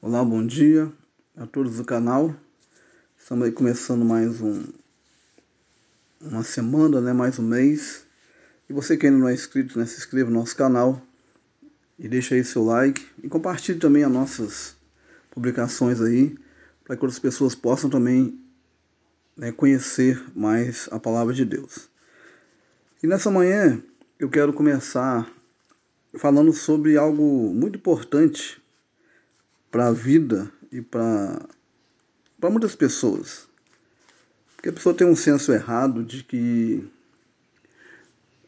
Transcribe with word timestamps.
Olá, 0.00 0.24
bom 0.24 0.46
dia 0.46 0.92
a 1.36 1.44
todos 1.44 1.78
do 1.78 1.84
canal. 1.84 2.32
Estamos 3.18 3.46
aí 3.46 3.50
começando 3.50 4.04
mais 4.04 4.40
um 4.40 4.62
uma 6.20 6.44
semana, 6.44 7.00
né, 7.00 7.12
mais 7.12 7.36
um 7.40 7.42
mês. 7.42 8.06
E 8.70 8.72
você 8.72 8.96
que 8.96 9.06
ainda 9.06 9.18
não 9.18 9.28
é 9.28 9.34
inscrito, 9.34 9.76
né, 9.76 9.84
se 9.86 9.98
inscreva 9.98 10.30
no 10.30 10.38
nosso 10.38 10.54
canal 10.54 11.02
e 11.98 12.06
deixa 12.06 12.36
aí 12.36 12.44
seu 12.44 12.64
like 12.64 13.04
e 13.24 13.28
compartilhe 13.28 13.80
também 13.80 14.04
as 14.04 14.12
nossas 14.12 14.76
publicações 15.32 16.00
aí 16.00 16.38
para 16.84 16.96
que 16.96 17.02
outras 17.02 17.18
pessoas 17.18 17.56
possam 17.56 17.90
também 17.90 18.40
né, 19.36 19.50
conhecer 19.50 20.22
mais 20.32 20.88
a 20.92 21.00
palavra 21.00 21.34
de 21.34 21.44
Deus. 21.44 21.90
E 23.02 23.06
nessa 23.08 23.32
manhã 23.32 23.82
eu 24.16 24.30
quero 24.30 24.52
começar 24.52 25.28
falando 26.16 26.52
sobre 26.52 26.96
algo 26.96 27.52
muito 27.52 27.78
importante 27.78 28.62
para 29.70 29.88
a 29.88 29.92
vida 29.92 30.50
e 30.72 30.80
para 30.80 31.40
muitas 32.50 32.74
pessoas. 32.74 33.48
Porque 34.56 34.70
a 34.70 34.72
pessoa 34.72 34.94
tem 34.94 35.06
um 35.06 35.16
senso 35.16 35.52
errado 35.52 36.02
de 36.02 36.24
que 36.24 36.84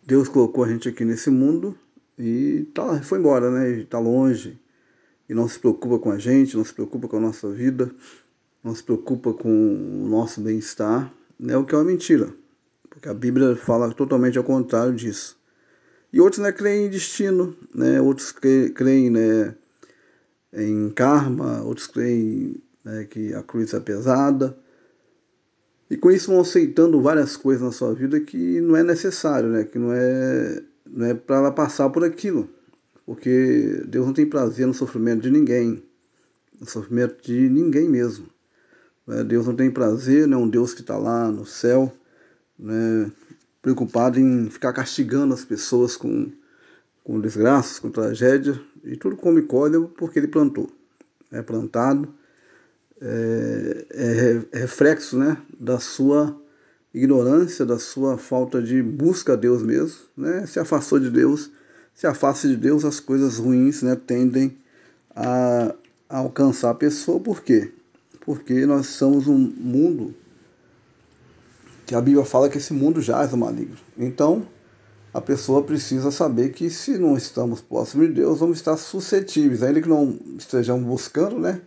Deus 0.02 0.28
colocou 0.28 0.64
a 0.64 0.68
gente 0.68 0.88
aqui 0.88 1.04
nesse 1.04 1.30
mundo 1.30 1.76
e 2.18 2.66
tá, 2.74 3.00
foi 3.02 3.18
embora, 3.18 3.50
né? 3.50 3.70
Está 3.78 3.98
longe 3.98 4.58
e 5.28 5.34
não 5.34 5.48
se 5.48 5.58
preocupa 5.58 5.98
com 5.98 6.10
a 6.10 6.18
gente, 6.18 6.56
não 6.56 6.64
se 6.64 6.74
preocupa 6.74 7.06
com 7.06 7.16
a 7.16 7.20
nossa 7.20 7.48
vida, 7.48 7.90
não 8.64 8.74
se 8.74 8.82
preocupa 8.82 9.32
com 9.32 9.48
o 9.48 10.08
nosso 10.08 10.40
bem-estar, 10.40 11.12
né? 11.38 11.56
O 11.56 11.64
que 11.64 11.74
é 11.74 11.78
uma 11.78 11.84
mentira, 11.84 12.34
porque 12.88 13.08
a 13.08 13.14
Bíblia 13.14 13.54
fala 13.54 13.94
totalmente 13.94 14.36
ao 14.36 14.44
contrário 14.44 14.94
disso. 14.94 15.38
E 16.12 16.20
outros 16.20 16.42
né, 16.42 16.50
creem 16.50 16.86
em 16.86 16.90
destino, 16.90 17.56
né? 17.72 18.00
Outros 18.00 18.32
creem 18.32 19.10
né, 19.10 19.54
em 20.52 20.90
karma, 20.90 21.62
outros 21.62 21.86
creem 21.86 22.56
né, 22.84 23.04
que 23.04 23.34
a 23.34 23.42
cruz 23.42 23.72
é 23.72 23.80
pesada. 23.80 24.56
E 25.90 25.96
com 25.96 26.10
isso 26.10 26.30
vão 26.30 26.40
aceitando 26.40 27.00
várias 27.00 27.36
coisas 27.36 27.62
na 27.62 27.72
sua 27.72 27.92
vida 27.92 28.20
que 28.20 28.60
não 28.60 28.76
é 28.76 28.82
necessário, 28.82 29.48
né? 29.48 29.64
que 29.64 29.78
não 29.78 29.92
é, 29.92 30.62
não 30.88 31.06
é 31.06 31.14
para 31.14 31.36
ela 31.36 31.52
passar 31.52 31.90
por 31.90 32.04
aquilo. 32.04 32.48
Porque 33.04 33.82
Deus 33.88 34.06
não 34.06 34.12
tem 34.12 34.24
prazer 34.24 34.66
no 34.68 34.74
sofrimento 34.74 35.22
de 35.22 35.30
ninguém, 35.30 35.82
no 36.60 36.68
sofrimento 36.68 37.20
de 37.24 37.48
ninguém 37.48 37.88
mesmo. 37.88 38.26
Né? 39.04 39.24
Deus 39.24 39.46
não 39.48 39.56
tem 39.56 39.68
prazer, 39.68 40.28
não 40.28 40.38
é 40.38 40.42
um 40.42 40.48
Deus 40.48 40.72
que 40.72 40.80
está 40.80 40.96
lá 40.96 41.28
no 41.30 41.44
céu, 41.44 41.92
né? 42.56 43.10
preocupado 43.60 44.20
em 44.20 44.48
ficar 44.48 44.72
castigando 44.72 45.34
as 45.34 45.44
pessoas 45.44 45.96
com 45.96 46.30
com 47.10 47.18
desgraças, 47.18 47.80
com 47.80 47.90
tragédia, 47.90 48.60
e 48.84 48.96
tudo 48.96 49.16
come 49.16 49.42
colhe 49.42 49.84
porque 49.98 50.20
ele 50.20 50.28
plantou. 50.28 50.70
É 51.32 51.42
plantado, 51.42 52.08
é, 53.00 53.86
é, 54.52 54.58
reflexo 54.60 55.18
né, 55.18 55.36
da 55.58 55.80
sua 55.80 56.40
ignorância, 56.94 57.66
da 57.66 57.80
sua 57.80 58.16
falta 58.16 58.62
de 58.62 58.80
busca 58.80 59.32
a 59.32 59.36
Deus 59.36 59.60
mesmo, 59.60 59.98
né? 60.16 60.46
se 60.46 60.60
afastou 60.60 61.00
de 61.00 61.10
Deus, 61.10 61.50
se 61.96 62.06
afasta 62.06 62.46
de 62.46 62.56
Deus, 62.56 62.84
as 62.84 63.00
coisas 63.00 63.38
ruins 63.38 63.82
né, 63.82 63.96
tendem 63.96 64.56
a, 65.12 65.74
a 66.08 66.18
alcançar 66.18 66.70
a 66.70 66.74
pessoa, 66.74 67.18
por 67.18 67.42
quê? 67.42 67.72
Porque 68.20 68.64
nós 68.66 68.86
somos 68.86 69.26
um 69.26 69.36
mundo 69.36 70.14
que 71.86 71.94
a 71.96 72.00
Bíblia 72.00 72.24
fala 72.24 72.48
que 72.48 72.58
esse 72.58 72.72
mundo 72.72 73.00
já 73.00 73.20
é 73.20 73.36
maligno. 73.36 73.76
Então, 73.98 74.46
a 75.12 75.20
pessoa 75.20 75.62
precisa 75.62 76.10
saber 76.10 76.52
que 76.52 76.70
se 76.70 76.96
não 76.96 77.16
estamos 77.16 77.60
próximos 77.60 78.08
de 78.08 78.14
Deus, 78.14 78.38
vamos 78.38 78.58
estar 78.58 78.76
suscetíveis, 78.76 79.62
ainda 79.62 79.80
que 79.80 79.88
não 79.88 80.16
estejamos 80.38 80.86
buscando, 80.86 81.38
né? 81.38 81.60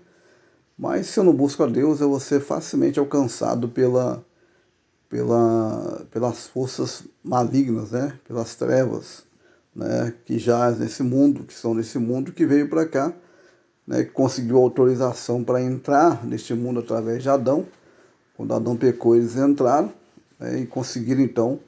Mas 0.78 1.08
se 1.08 1.20
eu 1.20 1.24
não 1.24 1.34
busco 1.34 1.62
a 1.62 1.68
Deus, 1.68 2.00
eu 2.00 2.10
vou 2.10 2.20
ser 2.20 2.40
facilmente 2.40 3.00
alcançado 3.00 3.68
pela, 3.68 4.24
pela, 5.10 6.06
pelas 6.10 6.48
forças 6.48 7.04
malignas, 7.22 7.92
né? 7.92 8.18
Pelas 8.26 8.56
trevas, 8.56 9.24
né? 9.76 10.14
Que 10.26 10.40
já 10.40 10.72
nesse 10.72 11.04
mundo, 11.04 11.44
que 11.44 11.54
são 11.54 11.74
nesse 11.74 12.00
mundo 12.00 12.32
que 12.32 12.46
veio 12.46 12.70
para 12.70 12.88
cá, 12.88 13.14
né? 13.86 14.06
Que 14.06 14.12
conseguiu 14.12 14.58
autorização 14.58 15.44
para 15.44 15.62
entrar 15.62 16.26
neste 16.26 16.54
mundo 16.54 16.80
através 16.80 17.22
de 17.22 17.30
Adão. 17.30 17.66
Quando 18.38 18.54
Adão 18.54 18.78
pecou, 18.78 19.16
eles 19.16 19.36
entraram 19.36 19.92
né? 20.40 20.62
e 20.62 20.66
conseguiram 20.66 21.22
então 21.22 21.60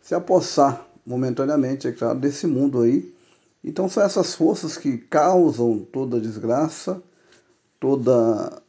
se 0.00 0.14
apossar 0.14 0.89
momentaneamente, 1.10 1.88
é 1.88 1.92
claro, 1.92 2.20
desse 2.20 2.46
mundo 2.46 2.80
aí. 2.80 3.12
Então 3.64 3.88
são 3.88 4.02
essas 4.02 4.34
forças 4.34 4.76
que 4.76 4.96
causam 4.96 5.80
toda 5.92 6.16
a 6.16 6.20
desgraça, 6.20 7.02
toda, 7.80 8.62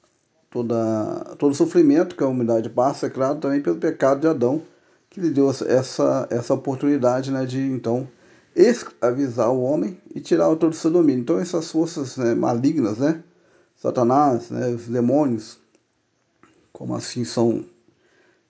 toda, 0.49 1.35
todo 1.37 1.51
o 1.51 1.55
sofrimento 1.55 2.15
que 2.15 2.23
a 2.23 2.27
humanidade 2.27 2.69
passa, 2.69 3.05
é 3.05 3.09
claro, 3.09 3.39
também 3.39 3.61
pelo 3.61 3.77
pecado 3.77 4.21
de 4.21 4.27
Adão, 4.27 4.63
que 5.09 5.21
lhe 5.21 5.29
deu 5.29 5.49
essa, 5.49 6.27
essa 6.31 6.53
oportunidade 6.53 7.31
né, 7.31 7.45
de 7.45 7.61
então 7.61 8.07
escravizar 8.55 9.51
o 9.51 9.61
homem 9.61 10.01
e 10.13 10.19
tirar 10.19 10.53
todo 10.55 10.71
o 10.71 10.75
seu 10.75 10.89
domínio. 10.89 11.21
Então 11.21 11.39
essas 11.39 11.71
forças 11.71 12.17
né, 12.17 12.33
malignas, 12.33 12.97
né, 12.97 13.23
Satanás, 13.77 14.49
né, 14.49 14.67
os 14.69 14.87
demônios, 14.87 15.59
como 16.73 16.95
assim 16.95 17.23
são 17.23 17.63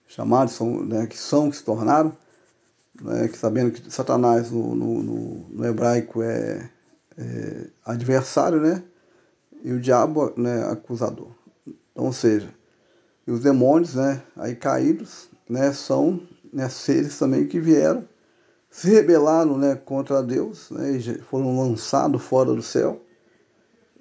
chamados, 0.08 0.54
são, 0.54 0.82
né, 0.82 1.06
que 1.06 1.18
são, 1.18 1.50
que 1.50 1.56
se 1.56 1.64
tornaram, 1.64 2.16
né, 3.00 3.28
que 3.28 3.38
sabendo 3.38 3.72
que 3.72 3.90
Satanás 3.90 4.50
no, 4.50 4.74
no, 4.74 5.02
no, 5.02 5.48
no 5.50 5.64
hebraico 5.66 6.22
é, 6.22 6.70
é, 7.16 7.66
adversário, 7.84 8.60
né, 8.60 8.82
e 9.62 9.72
o 9.72 9.80
diabo 9.80 10.32
né, 10.36 10.64
acusador. 10.70 11.30
Então, 11.66 12.06
ou 12.06 12.12
seja, 12.12 12.48
os 13.26 13.40
demônios, 13.40 13.94
né, 13.94 14.22
aí 14.36 14.54
caídos, 14.54 15.28
né, 15.48 15.72
são 15.72 16.20
né, 16.52 16.68
seres 16.68 17.18
também 17.18 17.46
que 17.46 17.60
vieram, 17.60 18.06
se 18.70 18.88
rebelaram, 18.90 19.56
né, 19.56 19.74
contra 19.74 20.22
Deus, 20.22 20.70
né, 20.70 20.92
e 20.92 21.18
foram 21.22 21.58
lançados 21.60 22.22
fora 22.22 22.52
do 22.52 22.62
céu 22.62 23.00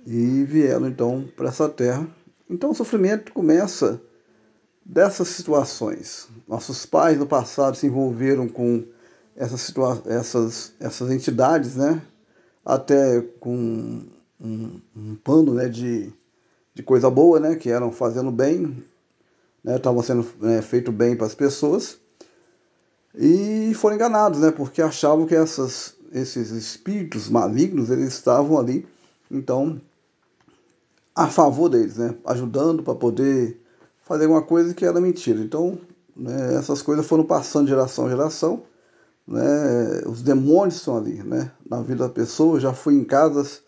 e 0.05 0.43
vieram 0.43 0.87
então 0.87 1.27
para 1.35 1.49
essa 1.49 1.69
terra. 1.69 2.07
Então 2.49 2.71
o 2.71 2.75
sofrimento 2.75 3.31
começa 3.33 4.01
dessas 4.91 5.29
situações. 5.29 6.27
Nossos 6.45 6.85
pais 6.85 7.17
no 7.17 7.25
passado 7.25 7.77
se 7.77 7.87
envolveram 7.87 8.49
com 8.49 8.83
essas, 9.37 9.61
situa 9.61 10.03
essas, 10.05 10.73
essas 10.81 11.09
entidades, 11.09 11.77
né? 11.77 12.01
até 12.65 13.21
com 13.39 14.03
um, 14.39 14.81
um 14.93 15.15
pano 15.15 15.53
né, 15.53 15.69
de, 15.69 16.11
de 16.73 16.83
coisa 16.83 17.09
boa, 17.09 17.39
né? 17.39 17.55
que 17.55 17.69
eram 17.69 17.89
fazendo 17.89 18.31
bem, 18.31 18.83
né? 19.63 19.77
estavam 19.77 20.03
sendo 20.03 20.27
é, 20.43 20.61
feito 20.61 20.91
bem 20.91 21.15
para 21.15 21.25
as 21.25 21.35
pessoas, 21.35 21.97
e 23.15 23.73
foram 23.75 23.95
enganados, 23.95 24.41
né? 24.41 24.51
porque 24.51 24.81
achavam 24.81 25.25
que 25.25 25.35
essas, 25.35 25.95
esses 26.11 26.51
espíritos 26.51 27.29
malignos 27.29 27.89
eles 27.89 28.09
estavam 28.09 28.59
ali, 28.59 28.85
então, 29.31 29.79
a 31.15 31.27
favor 31.27 31.69
deles, 31.69 31.95
né? 31.95 32.13
ajudando 32.25 32.83
para 32.83 32.93
poder 32.93 33.57
fazer 34.01 34.25
alguma 34.25 34.41
coisa 34.41 34.73
que 34.73 34.85
era 34.85 34.99
mentira. 34.99 35.39
Então, 35.39 35.77
né, 36.15 36.55
essas 36.55 36.81
coisas 36.81 37.05
foram 37.05 37.23
passando 37.23 37.65
de 37.65 37.71
geração 37.71 38.07
em 38.07 38.11
geração. 38.11 38.63
Né, 39.27 40.01
os 40.05 40.21
demônios 40.21 40.75
estão 40.75 40.97
ali, 40.97 41.23
né, 41.23 41.51
na 41.69 41.81
vida 41.81 42.07
da 42.07 42.13
pessoa. 42.13 42.57
Eu 42.57 42.61
já 42.61 42.73
fui 42.73 42.95
em 42.95 43.03
casas 43.03 43.61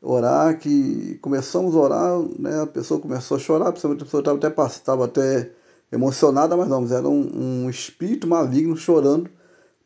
orar 0.00 0.58
que 0.58 1.18
começamos 1.22 1.76
a 1.76 1.78
orar, 1.78 2.18
né, 2.38 2.62
a 2.62 2.66
pessoa 2.66 2.98
começou 2.98 3.36
a 3.36 3.40
chorar, 3.40 3.68
a 3.68 3.72
pessoa 3.72 3.94
estava 3.94 4.36
até, 4.36 4.48
estava 4.66 5.04
até 5.04 5.50
emocionada, 5.92 6.56
mas 6.56 6.68
não, 6.68 6.84
era 6.92 7.08
um, 7.08 7.64
um 7.64 7.70
espírito 7.70 8.26
maligno 8.26 8.76
chorando 8.76 9.30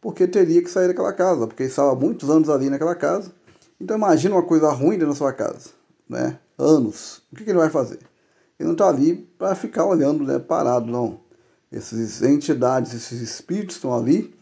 porque 0.00 0.26
teria 0.28 0.62
que 0.62 0.70
sair 0.70 0.86
daquela 0.86 1.12
casa, 1.12 1.48
porque 1.48 1.64
estava 1.64 1.94
muitos 1.94 2.30
anos 2.30 2.48
ali 2.48 2.70
naquela 2.70 2.94
casa. 2.94 3.32
Então 3.80 3.96
imagina 3.96 4.36
uma 4.36 4.42
coisa 4.42 4.70
ruim 4.70 4.92
dentro 4.92 5.08
da 5.08 5.14
sua 5.14 5.32
casa, 5.32 5.70
né? 6.08 6.38
Anos. 6.56 7.22
O 7.32 7.36
que, 7.36 7.44
que 7.44 7.50
ele 7.50 7.58
vai 7.58 7.70
fazer? 7.70 7.98
Ele 8.58 8.68
não 8.68 8.72
está 8.72 8.88
ali 8.88 9.16
para 9.38 9.54
ficar 9.54 9.84
olhando 9.84 10.24
né, 10.24 10.38
parado, 10.38 10.86
não. 10.86 11.20
Essas 11.70 12.22
entidades, 12.22 12.94
esses 12.94 13.20
espíritos 13.20 13.76
estão 13.76 13.94
ali 13.94 14.34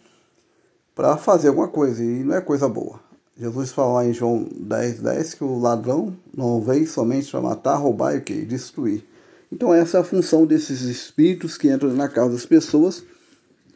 para 0.95 1.17
fazer 1.17 1.49
alguma 1.49 1.69
coisa 1.69 2.03
e 2.03 2.23
não 2.23 2.35
é 2.35 2.41
coisa 2.41 2.69
boa. 2.69 3.01
Jesus 3.37 3.73
fala 3.73 4.07
em 4.07 4.13
João 4.13 4.47
10, 4.53 5.01
10 5.01 5.35
que 5.35 5.43
o 5.43 5.59
ladrão 5.59 6.17
não 6.33 6.63
veio 6.63 6.87
somente 6.87 7.31
para 7.31 7.41
matar, 7.41 7.77
roubar 7.77 8.15
e 8.15 8.19
o 8.19 8.23
que? 8.23 8.45
Destruir. 8.45 9.05
Então 9.51 9.75
essa 9.75 9.99
é 9.99 10.01
a 10.01 10.05
função 10.05 10.47
desses 10.47 10.83
espíritos 10.83 11.59
que 11.59 11.69
entram 11.69 11.93
na 11.93 12.09
casa 12.09 12.31
das 12.31 12.47
pessoas 12.47 13.03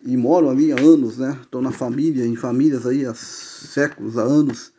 e 0.05 0.17
moram 0.17 0.51
ali 0.51 0.71
há 0.71 0.81
anos, 0.81 1.19
né? 1.19 1.37
Estão 1.43 1.61
na 1.61 1.73
família, 1.73 2.25
em 2.25 2.37
famílias 2.37 2.87
aí 2.87 3.05
há 3.05 3.15
séculos, 3.15 4.17
há 4.17 4.23
anos. 4.23 4.73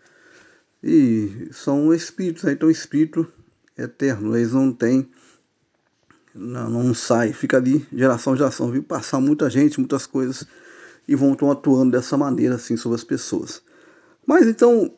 E 0.82 1.50
são 1.52 1.94
espíritos, 1.94 2.44
né? 2.44 2.54
então 2.54 2.72
espírito 2.72 3.28
eterno, 3.78 4.36
eles 4.36 4.54
não 4.54 4.72
têm 4.72 5.10
não, 6.34 6.70
não 6.70 6.94
sai, 6.94 7.34
fica 7.34 7.58
ali 7.58 7.86
geração 7.92 8.36
geração, 8.36 8.72
viu 8.72 8.84
passar 8.84 9.20
muita 9.20 9.50
gente, 9.50 9.80
muitas 9.80 10.06
coisas 10.06 10.46
e 11.08 11.16
vão 11.16 11.34
estão 11.34 11.52
atuando 11.52 11.92
dessa 11.92 12.18
maneira 12.18 12.56
assim 12.56 12.78
sobre 12.78 12.96
as 12.96 13.04
pessoas. 13.04 13.62
Mas 14.26 14.48
então, 14.48 14.94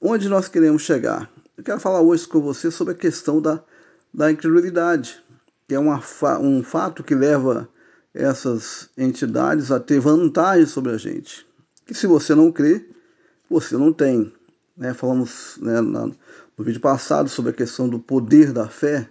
onde 0.00 0.28
nós 0.28 0.48
queremos 0.48 0.82
chegar? 0.82 1.30
eu 1.56 1.62
quero 1.62 1.80
falar 1.80 2.00
hoje 2.00 2.26
com 2.26 2.40
você 2.40 2.70
sobre 2.70 2.94
a 2.94 2.96
questão 2.96 3.40
da, 3.40 3.62
da 4.12 4.30
incredulidade, 4.30 5.22
que 5.68 5.74
é 5.74 5.78
uma, 5.78 6.02
um 6.40 6.62
fato 6.62 7.04
que 7.04 7.14
leva 7.14 7.68
essas 8.12 8.90
entidades 8.96 9.70
a 9.70 9.78
ter 9.78 10.00
vantagem 10.00 10.66
sobre 10.66 10.92
a 10.92 10.98
gente. 10.98 11.46
Que 11.86 11.94
se 11.94 12.06
você 12.06 12.34
não 12.34 12.50
crê, 12.50 12.88
você 13.48 13.76
não 13.76 13.92
tem. 13.92 14.32
Né? 14.76 14.94
Falamos 14.94 15.58
né, 15.60 15.80
no 15.80 16.14
vídeo 16.58 16.80
passado 16.80 17.28
sobre 17.28 17.50
a 17.50 17.54
questão 17.54 17.88
do 17.88 17.98
poder 17.98 18.52
da 18.52 18.68
fé, 18.68 19.08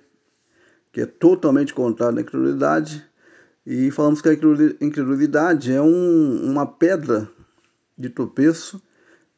que 0.94 1.02
é 1.02 1.06
totalmente 1.08 1.74
contrário 1.74 2.20
à 2.20 2.22
incredulidade, 2.22 3.04
e 3.66 3.90
falamos 3.90 4.22
que 4.22 4.30
a 4.30 4.34
incredulidade 4.34 5.74
é 5.74 5.82
um, 5.82 6.40
uma 6.44 6.68
pedra 6.68 7.28
de 7.98 8.10
tropeço 8.10 8.82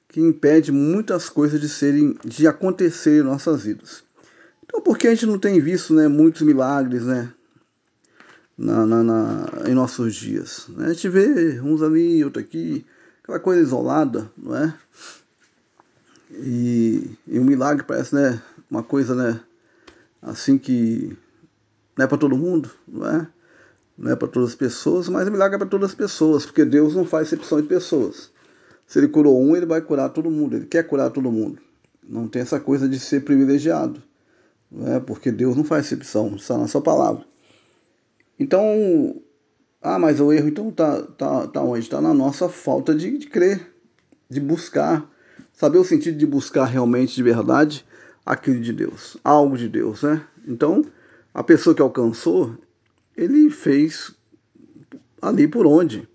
que 0.10 0.20
impede 0.20 0.72
muitas 0.72 1.30
coisas 1.30 1.60
de 1.60 1.70
serem, 1.70 2.18
de 2.26 2.46
acontecer 2.46 3.22
em 3.22 3.24
nossas 3.24 3.64
vidas. 3.64 4.04
Então, 4.64 4.82
por 4.82 4.98
que 4.98 5.08
a 5.08 5.12
gente 5.12 5.28
não 5.28 5.40
tem 5.40 5.60
visto 5.62 5.94
né, 5.94 6.08
muitos 6.08 6.42
milagres 6.42 7.04
né, 7.04 7.32
na, 8.58 8.86
na, 8.86 9.04
na, 9.04 9.48
em 9.68 9.74
nossos 9.74 10.16
dias? 10.16 10.68
A 10.78 10.92
gente 10.92 11.08
vê 11.08 11.62
uns 11.62 11.82
ali, 11.82 12.24
outro 12.24 12.42
aqui, 12.42 12.86
aquela 13.24 13.40
coisa 13.40 13.62
isolada, 13.62 14.30
não 14.38 14.56
é? 14.56 14.74
E, 16.32 17.12
e 17.28 17.40
o 17.40 17.46
milagre 17.46 17.86
parece 17.86 18.16
né, 18.16 18.42
uma 18.70 18.84
coisa 18.84 19.16
né, 19.16 19.40
assim 20.22 20.58
que 20.58 21.16
não 21.98 22.06
é 22.06 22.08
para 22.08 22.18
todo 22.18 22.38
mundo, 22.38 22.70
não 22.88 23.08
é? 23.08 23.28
Não 23.98 24.12
é 24.12 24.16
para 24.16 24.28
todas 24.28 24.50
as 24.50 24.56
pessoas, 24.56 25.08
mas 25.08 25.28
o 25.28 25.32
milagre 25.32 25.56
é 25.56 25.60
para 25.60 25.68
todas 25.68 25.92
as 25.92 25.96
pessoas, 25.96 26.46
porque 26.46 26.66
Deus 26.66 26.94
não 26.96 27.06
faz 27.06 27.32
exceção 27.32 27.62
de 27.62 27.68
pessoas. 27.68 28.30
Se 28.86 29.00
ele 29.00 29.08
curou 29.08 29.42
um, 29.42 29.56
ele 29.56 29.66
vai 29.66 29.82
curar 29.82 30.10
todo 30.10 30.30
mundo. 30.30 30.56
Ele 30.58 30.66
quer 30.66 30.84
curar 30.84 31.10
todo 31.10 31.32
mundo. 31.32 31.60
Não 32.08 32.28
tem 32.28 32.42
essa 32.42 32.60
coisa 32.60 32.88
de 32.88 33.00
ser 33.00 33.22
privilegiado. 33.22 34.04
Né? 34.72 35.00
Porque 35.00 35.32
Deus 35.32 35.56
não 35.56 35.64
faz 35.64 35.92
exceção, 35.92 36.36
está 36.36 36.58
na 36.58 36.68
sua 36.68 36.82
palavra. 36.82 37.26
Então, 38.40 39.22
ah, 39.82 39.98
mas 39.98 40.20
o 40.20 40.32
erro 40.34 40.50
então 40.50 40.70
está 40.70 41.02
tá, 41.02 41.48
tá 41.48 41.62
onde? 41.62 41.80
Está 41.80 42.02
na 42.02 42.14
nossa 42.14 42.50
falta 42.50 42.94
de, 42.94 43.18
de 43.18 43.28
crer, 43.28 43.72
de 44.30 44.40
buscar, 44.40 45.10
saber 45.54 45.78
o 45.78 45.86
sentido 45.86 46.18
de 46.18 46.26
buscar 46.26 46.66
realmente 46.66 47.16
de 47.16 47.24
verdade 47.24 47.86
aquilo 48.26 48.60
de 48.60 48.74
Deus, 48.74 49.16
algo 49.24 49.58
de 49.58 49.70
Deus, 49.70 50.04
né? 50.04 50.26
Então, 50.48 50.84
a 51.36 51.44
pessoa 51.44 51.76
que 51.76 51.84
alcançou, 51.84 52.58
ele 53.16 53.52
fez 53.52 54.16
ali 55.22 55.48
por 55.48 55.68
onde? 55.68 56.10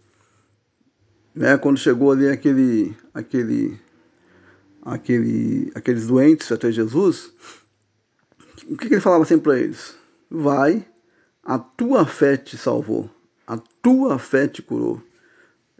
né, 1.34 1.56
quando 1.56 1.78
chegou 1.78 2.12
ali 2.12 2.28
aquele, 2.28 2.94
aquele, 3.14 3.78
aquele, 4.82 5.72
aqueles 5.74 6.06
doentes 6.06 6.50
até 6.50 6.70
Jesus, 6.70 7.32
o 8.68 8.76
que, 8.76 8.88
que 8.88 8.94
ele 8.94 9.00
falava 9.00 9.24
sempre 9.24 9.44
para 9.44 9.58
eles? 9.58 9.96
Vai, 10.30 10.84
a 11.42 11.58
tua 11.58 12.06
fé 12.06 12.36
te 12.36 12.56
salvou, 12.56 13.08
a 13.46 13.58
tua 13.82 14.18
fé 14.18 14.46
te 14.46 14.62
curou. 14.62 15.02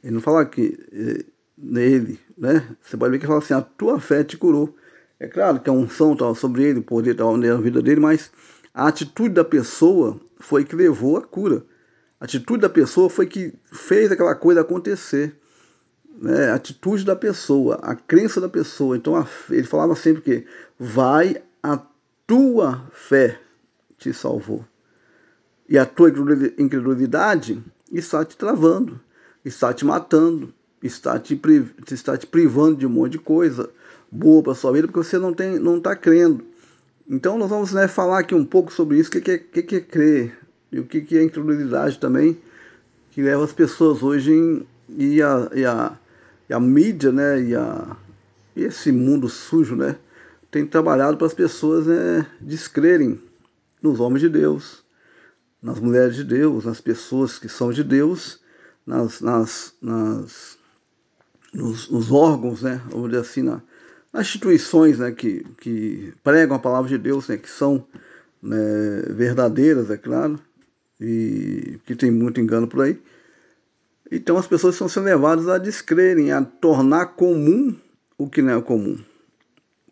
Ele 0.03 0.15
não 0.15 0.21
fala 0.21 0.47
que 0.47 0.79
eh, 0.93 1.25
nele, 1.59 2.19
né? 2.37 2.67
Você 2.81 2.97
pode 2.97 3.13
ver 3.13 3.19
que 3.19 3.25
ele 3.27 3.29
fala 3.29 3.43
assim, 3.43 3.53
a 3.53 3.61
tua 3.61 4.01
fé 4.01 4.25
te 4.25 4.39
curou. 4.39 4.75
É 5.19 5.29
claro 5.29 5.61
que 5.61 5.69
a 5.69 5.73
unção 5.73 6.15
estava 6.15 6.35
sobre 6.35 6.65
ele, 6.65 6.79
o 6.79 6.83
poder 6.83 7.13
estava 7.13 7.37
na 7.37 7.57
vida 7.57 7.83
dele, 7.83 8.01
mas 8.01 8.31
a 8.73 8.89
atitude 8.89 9.35
da 9.35 9.45
pessoa 9.45 10.21
foi 10.39 10.65
que 10.65 10.77
levou 10.77 11.17
a 11.17 11.23
cura. 11.23 11.65
A 12.21 12.25
atitude 12.25 12.63
da 12.63 12.69
pessoa 12.69 13.11
foi 13.11 13.27
que 13.27 13.53
fez 13.73 14.11
aquela 14.13 14.35
coisa 14.35 14.61
acontecer 14.61 15.37
né, 16.21 16.51
a 16.51 16.55
atitude 16.55 17.05
da 17.05 17.17
pessoa, 17.17 17.77
a 17.83 17.95
crença 17.95 18.41
da 18.41 18.49
pessoa. 18.49 18.97
Então 18.97 19.17
a, 19.17 19.27
ele 19.49 19.65
falava 19.65 19.95
sempre 19.95 20.23
que 20.23 20.47
vai 20.79 21.43
a 21.63 21.81
tua 22.27 22.87
fé 22.93 23.39
te 23.97 24.13
salvou. 24.13 24.65
E 25.69 25.79
a 25.79 25.87
tua 25.87 26.11
incredulidade 26.59 27.63
está 27.93 28.25
te 28.25 28.37
travando, 28.37 29.01
está 29.45 29.73
te 29.73 29.85
matando, 29.85 30.53
está 30.83 31.19
te, 31.19 31.41
está 31.91 32.17
te 32.17 32.27
privando 32.27 32.79
de 32.79 32.87
um 32.87 32.91
monte 32.91 33.13
de 33.13 33.19
coisa 33.19 33.71
boa 34.11 34.43
para 34.43 34.55
sua 34.55 34.73
vida, 34.73 34.89
porque 34.89 34.99
você 35.07 35.19
não 35.19 35.33
tem, 35.33 35.59
não 35.59 35.79
está 35.79 35.95
crendo. 35.95 36.45
Então 37.11 37.37
nós 37.37 37.51
vamos 37.51 37.73
né, 37.73 37.89
falar 37.89 38.21
aqui 38.21 38.35
um 38.35 38.45
pouco 38.45 38.73
sobre 38.73 38.99
isso, 38.99 39.11
o 39.11 39.13
que, 39.13 39.21
que, 39.21 39.31
é, 39.33 39.39
que, 39.39 39.63
que 39.63 39.77
é 39.77 39.81
crer 39.81 40.39
e 40.73 40.81
o 40.81 40.87
que, 40.87 41.03
que 41.03 41.19
é 41.19 41.23
incredulidade 41.23 41.99
também, 41.99 42.41
que 43.11 43.21
leva 43.21 43.45
as 43.45 43.53
pessoas 43.53 44.03
hoje 44.03 44.33
em, 44.33 44.67
e 44.89 45.21
a, 45.21 45.51
e 45.53 45.65
a 45.67 45.99
e 46.51 46.53
a 46.53 46.59
mídia, 46.59 47.13
né, 47.13 47.41
e, 47.41 47.55
a, 47.55 47.97
e 48.57 48.65
esse 48.65 48.91
mundo 48.91 49.29
sujo, 49.29 49.77
né, 49.77 49.97
tem 50.51 50.67
trabalhado 50.67 51.17
para 51.17 51.29
as 51.29 51.33
pessoas 51.33 51.87
né, 51.87 52.27
descrerem 52.41 53.23
nos 53.81 54.01
homens 54.01 54.21
de 54.21 54.29
Deus, 54.29 54.85
nas 55.63 55.79
mulheres 55.79 56.17
de 56.17 56.25
Deus, 56.25 56.65
nas 56.65 56.81
pessoas 56.81 57.39
que 57.39 57.49
são 57.49 57.71
de 57.71 57.85
Deus, 57.85 58.41
nas, 58.85 59.21
nas, 59.21 59.75
nas 59.81 60.59
nos, 61.55 61.89
nos, 61.89 62.11
órgãos, 62.11 62.63
né, 62.63 62.83
vamos 62.91 63.11
dizer 63.11 63.21
assim, 63.21 63.43
na, 63.43 63.63
nas 64.13 64.27
instituições 64.27 64.99
né, 64.99 65.13
que, 65.13 65.45
que 65.61 66.13
pregam 66.23 66.57
a 66.57 66.61
palavra 66.61 66.89
de 66.89 66.99
Deus, 66.99 67.29
né, 67.29 67.37
que 67.37 67.49
são 67.49 67.87
né, 68.43 69.03
verdadeiras, 69.11 69.91
é 69.91 69.97
claro, 69.97 70.39
e 71.01 71.79
que 71.87 71.95
tem 71.95 72.11
muito 72.11 72.41
engano 72.41 72.67
por 72.67 72.83
aí. 72.83 73.01
Então 74.11 74.37
as 74.37 74.47
pessoas 74.47 74.75
estão 74.75 74.89
sendo 74.89 75.05
levadas 75.05 75.49
a 75.49 75.59
descrerem, 75.59 76.33
a 76.33 76.43
tornar 76.43 77.07
comum 77.15 77.77
o 78.19 78.29
que 78.29 78.43
não 78.43 78.59
é 78.59 78.63
comum. 78.63 78.99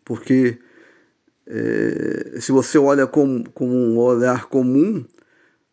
Porque 0.03 0.59
é, 1.47 2.39
se 2.39 2.51
você 2.51 2.77
olha 2.77 3.07
com, 3.07 3.43
com 3.43 3.67
um 3.67 3.97
olhar 3.97 4.47
comum, 4.47 5.05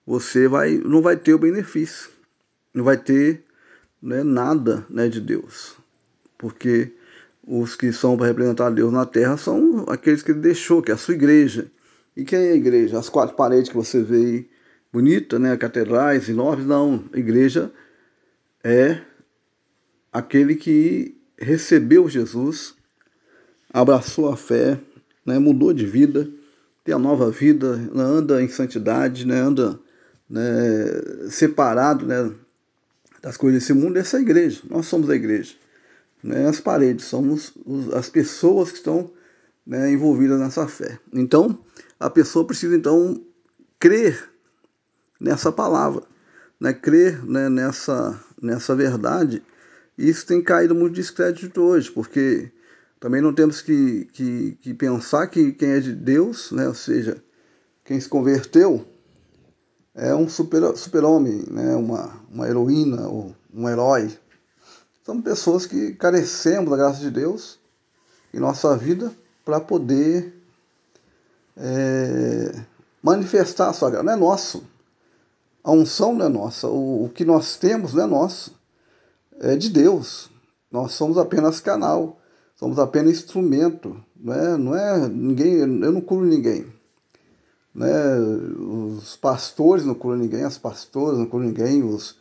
você 0.06 0.46
vai, 0.46 0.78
não 0.78 1.02
vai 1.02 1.16
ter 1.16 1.34
o 1.34 1.38
benefício, 1.38 2.10
não 2.72 2.84
vai 2.84 2.96
ter 2.96 3.44
né, 4.00 4.22
nada 4.22 4.86
né, 4.88 5.08
de 5.08 5.20
Deus. 5.20 5.76
Porque 6.38 6.92
os 7.46 7.76
que 7.76 7.92
são 7.92 8.16
para 8.16 8.26
representar 8.26 8.70
Deus 8.70 8.92
na 8.92 9.06
terra 9.06 9.36
são 9.36 9.84
aqueles 9.88 10.22
que 10.22 10.32
ele 10.32 10.40
deixou, 10.40 10.82
que 10.82 10.90
é 10.90 10.94
a 10.94 10.98
sua 10.98 11.14
igreja. 11.14 11.70
E 12.16 12.24
quem 12.24 12.38
é 12.38 12.52
a 12.52 12.56
igreja? 12.56 12.98
As 12.98 13.08
quatro 13.08 13.36
paredes 13.36 13.68
que 13.68 13.76
você 13.76 14.02
vê 14.02 14.16
aí, 14.16 14.50
bonita, 14.92 15.38
né? 15.38 15.56
Catedrais 15.56 16.28
enormes, 16.28 16.66
não. 16.66 17.04
A 17.12 17.18
igreja 17.18 17.70
é 18.64 19.00
aquele 20.12 20.56
que 20.56 21.16
recebeu 21.38 22.08
Jesus, 22.08 22.74
abraçou 23.72 24.28
a 24.28 24.36
fé, 24.36 24.80
né, 25.24 25.38
mudou 25.38 25.72
de 25.72 25.84
vida, 25.84 26.28
tem 26.82 26.94
a 26.94 26.98
nova 26.98 27.30
vida, 27.30 27.76
né, 27.76 28.02
anda 28.02 28.42
em 28.42 28.48
santidade, 28.48 29.26
né, 29.26 29.38
anda 29.38 29.78
né, 30.28 30.42
separado 31.28 32.06
né, 32.06 32.32
das 33.20 33.36
coisas 33.36 33.60
desse 33.60 33.74
mundo. 33.74 33.98
Essa 33.98 34.16
é 34.16 34.20
a 34.20 34.22
igreja, 34.22 34.62
nós 34.70 34.86
somos 34.86 35.10
a 35.10 35.14
igreja. 35.14 35.54
Né, 36.26 36.48
as 36.48 36.60
paredes, 36.60 37.04
somos 37.04 37.54
as 37.94 38.08
pessoas 38.08 38.70
que 38.70 38.78
estão 38.78 39.10
né, 39.64 39.90
envolvidas 39.90 40.40
nessa 40.40 40.66
fé. 40.66 40.98
Então, 41.12 41.58
a 42.00 42.10
pessoa 42.10 42.46
precisa 42.46 42.76
então 42.76 43.22
crer 43.78 44.30
nessa 45.20 45.52
palavra 45.52 46.02
né, 46.60 46.72
crer 46.72 47.24
né, 47.24 47.48
nessa, 47.48 48.18
nessa 48.40 48.74
verdade, 48.74 49.42
isso 49.96 50.26
tem 50.26 50.42
caído 50.42 50.74
muito 50.74 50.94
descrédito 50.94 51.60
hoje, 51.62 51.90
porque 51.90 52.50
também 52.98 53.20
não 53.20 53.32
temos 53.32 53.60
que, 53.62 54.06
que, 54.12 54.58
que 54.60 54.74
pensar 54.74 55.26
que 55.28 55.52
quem 55.52 55.70
é 55.70 55.80
de 55.80 55.94
Deus, 55.94 56.50
né, 56.52 56.66
ou 56.66 56.74
seja, 56.74 57.22
quem 57.84 58.00
se 58.00 58.08
converteu, 58.08 58.86
é 59.94 60.14
um 60.14 60.28
super-homem, 60.28 60.76
super 60.76 61.02
né, 61.52 61.74
uma, 61.74 62.20
uma 62.30 62.46
heroína 62.46 63.08
ou 63.08 63.34
um 63.52 63.68
herói. 63.68 64.10
São 65.06 65.22
pessoas 65.22 65.66
que 65.66 65.92
carecemos 65.92 66.68
da 66.68 66.76
graça 66.76 66.98
de 66.98 67.12
Deus 67.12 67.60
em 68.34 68.40
nossa 68.40 68.76
vida 68.76 69.12
para 69.44 69.60
poder 69.60 70.34
é, 71.56 72.60
manifestar 73.00 73.68
a 73.68 73.72
sua 73.72 73.88
graça. 73.88 74.02
Não 74.02 74.12
é 74.12 74.16
nosso. 74.16 74.64
A 75.62 75.70
unção 75.70 76.12
não 76.12 76.26
é 76.26 76.28
nossa, 76.28 76.66
o, 76.66 77.04
o 77.04 77.08
que 77.08 77.24
nós 77.24 77.56
temos 77.56 77.94
não 77.94 78.02
é 78.02 78.06
nosso, 78.08 78.52
é 79.38 79.54
de 79.54 79.70
Deus. 79.70 80.28
Nós 80.72 80.90
somos 80.94 81.18
apenas 81.18 81.60
canal, 81.60 82.18
somos 82.56 82.76
apenas 82.76 83.12
instrumento, 83.12 84.02
não 84.16 84.34
é, 84.34 84.56
não 84.56 84.76
é 84.76 85.08
ninguém, 85.08 85.54
eu 85.58 85.68
não 85.68 86.00
curo 86.00 86.26
ninguém. 86.26 86.66
Né? 87.72 88.18
Os 88.58 89.14
pastores 89.14 89.84
não 89.84 89.94
curam 89.94 90.18
ninguém, 90.18 90.42
as 90.42 90.58
pastoras 90.58 91.16
não 91.16 91.26
curam 91.26 91.46
ninguém, 91.46 91.84
os, 91.84 92.16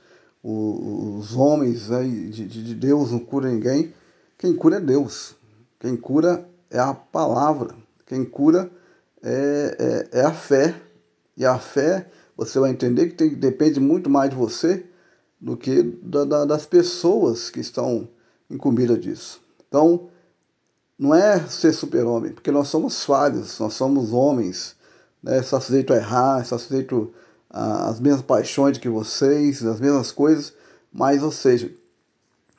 os, 0.47 1.35
homens 1.35 1.89
né, 1.89 2.03
de, 2.03 2.47
de 2.47 2.75
Deus 2.75 3.11
não 3.11 3.19
curam 3.19 3.49
ninguém. 3.49 3.91
Quem 4.37 4.55
cura 4.55 4.77
é 4.77 4.79
Deus. 4.79 5.35
Quem 5.79 5.95
cura 5.95 6.47
é 6.69 6.77
a 6.77 6.93
palavra. 6.93 7.75
Quem 8.05 8.23
cura 8.23 8.69
é, 9.23 10.07
é, 10.13 10.19
é 10.19 10.21
a 10.21 10.31
fé. 10.31 10.75
E 11.35 11.43
a 11.43 11.57
fé 11.57 12.07
você 12.37 12.59
vai 12.59 12.69
entender 12.69 13.07
que 13.07 13.15
tem, 13.15 13.33
depende 13.33 13.79
muito 13.79 14.07
mais 14.07 14.29
de 14.29 14.35
você 14.35 14.85
do 15.41 15.57
que 15.57 15.81
da, 15.81 16.25
da, 16.25 16.45
das 16.45 16.65
pessoas 16.65 17.49
que 17.49 17.59
estão 17.59 18.07
incumbidas 18.47 18.99
disso. 18.99 19.41
Então, 19.67 20.09
não 20.97 21.13
é 21.15 21.39
ser 21.47 21.73
super-homem, 21.73 22.33
porque 22.33 22.51
nós 22.51 22.67
somos 22.67 23.03
falhos, 23.03 23.59
nós 23.59 23.73
somos 23.73 24.13
homens, 24.13 24.75
né? 25.23 25.39
Está 25.39 25.59
sujeito 25.59 25.91
a 25.91 25.97
errar, 25.97 26.41
está 26.41 26.57
sujeito 26.57 27.11
às 27.49 27.99
mesmas 27.99 28.21
paixões 28.21 28.77
que 28.77 28.89
vocês, 28.89 29.65
as 29.65 29.79
mesmas 29.79 30.11
coisas, 30.11 30.53
mas, 30.91 31.23
ou 31.23 31.31
seja, 31.31 31.71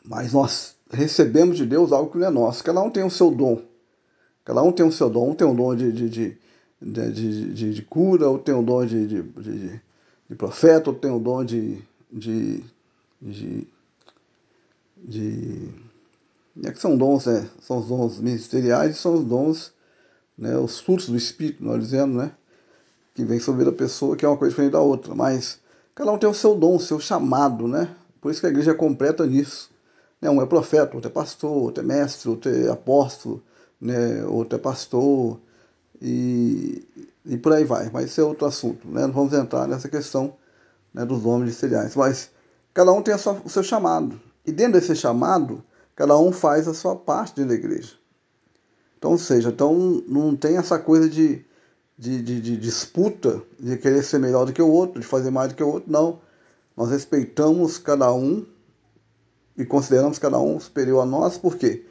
mas 0.05 0.33
nós 0.33 0.75
recebemos 0.91 1.57
de 1.57 1.67
Deus 1.67 1.93
algo 1.93 2.11
que 2.11 2.19
não 2.19 2.27
é 2.27 2.31
nosso. 2.31 2.63
Cada 2.63 2.81
um 2.81 2.91
tem 2.91 3.05
o 3.05 3.11
seu 3.11 3.31
dom. 3.31 3.63
Cada 4.45 4.63
um 4.63 4.73
tem 4.73 4.87
o 4.87 4.93
seu 4.93 5.11
dom. 5.11 5.31
Um 5.31 5.35
tem 5.35 5.47
o 5.47 5.55
dom 5.55 5.75
de, 5.75 5.91
de, 5.91 6.39
de, 6.81 7.73
de, 7.73 7.83
cura, 7.83 8.29
outro 8.29 8.45
tem 8.45 8.55
o 8.55 8.63
dom 8.63 8.87
de, 8.87 9.07
de, 9.07 9.23
de, 10.29 10.35
profeta, 10.37 10.91
outro 10.91 11.01
tem 11.01 11.11
o 11.11 11.19
dom 11.19 11.45
de, 11.45 11.83
de, 12.13 12.63
de, 13.21 13.67
de 14.99 15.69
é 16.65 16.71
que 16.71 16.79
são 16.79 16.97
dons, 16.97 17.27
né? 17.27 17.49
São 17.61 17.79
os 17.79 17.89
dons 17.89 18.21
ministeriais 18.21 18.97
e 18.97 18.99
são 18.99 19.15
os 19.15 19.25
dons, 19.25 19.73
né? 20.39 20.57
Os 20.57 20.81
frutos 20.81 21.09
do 21.09 21.17
Espírito, 21.17 21.65
nós 21.65 21.83
dizemos, 21.83 22.17
né? 22.17 22.33
Que 23.17 23.25
vem 23.25 23.41
sobre 23.41 23.67
a 23.67 23.73
pessoa, 23.73 24.15
que 24.15 24.27
é 24.27 24.29
uma 24.29 24.37
coisa 24.37 24.51
diferente 24.51 24.73
da 24.73 24.81
outra. 24.81 25.15
Mas 25.15 25.59
cada 25.95 26.13
um 26.13 26.19
tem 26.19 26.29
o 26.29 26.35
seu 26.35 26.55
dom, 26.55 26.77
o 26.77 26.81
seu 26.81 27.01
chamado, 27.01 27.67
né? 27.67 27.89
Por 28.21 28.31
isso 28.31 28.41
que 28.41 28.47
a 28.47 28.51
igreja 28.51 28.73
é 28.73 28.75
completa 28.75 29.25
nisso. 29.25 29.71
Né? 30.21 30.29
Um 30.29 30.43
é 30.43 30.45
profeta, 30.45 30.95
outro 30.95 31.11
é 31.11 31.13
pastor, 31.13 31.51
outro 31.51 31.83
é 31.83 31.87
mestre, 31.87 32.29
outro 32.29 32.55
é 32.55 32.69
apóstolo, 32.71 33.43
né? 33.81 34.23
outro 34.27 34.59
é 34.59 34.61
pastor, 34.61 35.41
e, 36.03 36.87
e 37.25 37.39
por 37.39 37.55
aí 37.55 37.65
vai. 37.65 37.89
Mas 37.91 38.11
isso 38.11 38.21
é 38.21 38.25
outro 38.25 38.47
assunto, 38.47 38.87
né? 38.87 39.07
Não 39.07 39.15
vamos 39.15 39.33
entrar 39.33 39.67
nessa 39.67 39.89
questão 39.89 40.35
né, 40.93 41.07
dos 41.07 41.23
nomes 41.23 41.41
ministeriais. 41.41 41.97
Mas 41.97 42.31
cada 42.75 42.93
um 42.93 43.01
tem 43.01 43.17
sua, 43.17 43.41
o 43.43 43.49
seu 43.49 43.63
chamado. 43.63 44.21
E 44.45 44.53
dentro 44.53 44.75
desse 44.75 44.95
chamado, 44.95 45.65
cada 45.95 46.19
um 46.19 46.33
faz 46.33 46.69
a 46.69 46.75
sua 46.75 46.95
parte 46.95 47.37
dentro 47.37 47.49
da 47.49 47.55
igreja. 47.55 47.95
Então, 48.99 49.13
ou 49.13 49.19
seja, 49.19 49.49
então 49.49 50.03
não 50.07 50.37
tem 50.37 50.59
essa 50.59 50.79
coisa 50.79 51.09
de, 51.09 51.43
de, 51.99 52.23
de, 52.23 52.41
de, 52.41 52.57
disputa, 52.57 53.43
de 53.59 53.77
querer 53.79 54.03
ser 54.03 54.19
melhor 54.19 54.45
do 54.45 54.53
que 54.53 54.63
o 54.63 54.69
outro, 54.69 55.01
de 55.01 55.07
fazer 55.07 55.31
mais 55.31 55.49
do 55.49 55.55
que 55.55 55.63
o 55.63 55.69
outro, 55.69 55.91
não. 55.91 56.21
Nós 56.77 56.91
respeitamos 56.91 57.79
cada 57.79 58.13
um 58.13 58.45
e 59.57 59.65
consideramos 59.65 60.19
cada 60.19 60.39
um 60.39 60.61
superior 60.61 61.01
a 61.01 61.07
nós, 61.07 61.39
por 61.39 61.57
quê? 61.57 61.85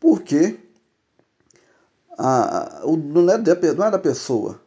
Porque 0.00 0.58
a, 2.18 2.82
o, 2.84 2.96
não, 2.96 3.30
é 3.30 3.38
da, 3.38 3.54
não 3.74 3.84
é 3.84 3.90
da 3.90 3.98
pessoa, 3.98 4.60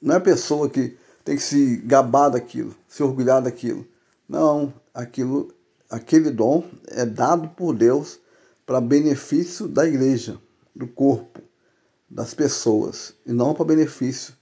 não 0.00 0.14
é 0.14 0.18
a 0.18 0.20
pessoa 0.20 0.70
que 0.70 0.96
tem 1.24 1.36
que 1.36 1.42
se 1.42 1.76
gabar 1.78 2.28
daquilo, 2.28 2.74
se 2.88 3.02
orgulhar 3.02 3.42
daquilo. 3.42 3.84
Não, 4.28 4.72
aquilo 4.94 5.52
aquele 5.90 6.30
dom 6.30 6.64
é 6.88 7.04
dado 7.04 7.48
por 7.50 7.74
Deus 7.74 8.18
para 8.64 8.80
benefício 8.80 9.68
da 9.68 9.86
igreja, 9.86 10.38
do 10.74 10.86
corpo, 10.86 11.40
das 12.08 12.34
pessoas, 12.34 13.14
e 13.26 13.32
não 13.32 13.54
para 13.54 13.64
benefício 13.64 14.34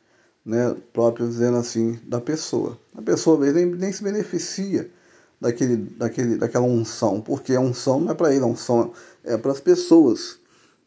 né, 0.44 0.76
próprio, 0.92 1.26
dizendo 1.26 1.56
assim, 1.56 1.99
da 2.04 2.21
pessoa. 2.21 2.78
A 2.94 3.00
pessoa 3.00 3.38
nem, 3.50 3.66
nem 3.66 3.92
se 3.92 4.02
beneficia 4.02 4.90
daquele, 5.40 5.76
daquele, 5.76 6.37
daquela 6.37 6.66
unção, 6.66 7.21
porque 7.21 7.54
a 7.54 7.61
unção 7.61 8.00
não 8.00 8.12
é 8.12 8.14
para 8.14 8.35
ele, 8.35 8.44
a 8.44 8.49
unção 8.49 8.92
é 9.25 9.37
para 9.37 9.52
as 9.52 9.61
pessoas 9.61 10.38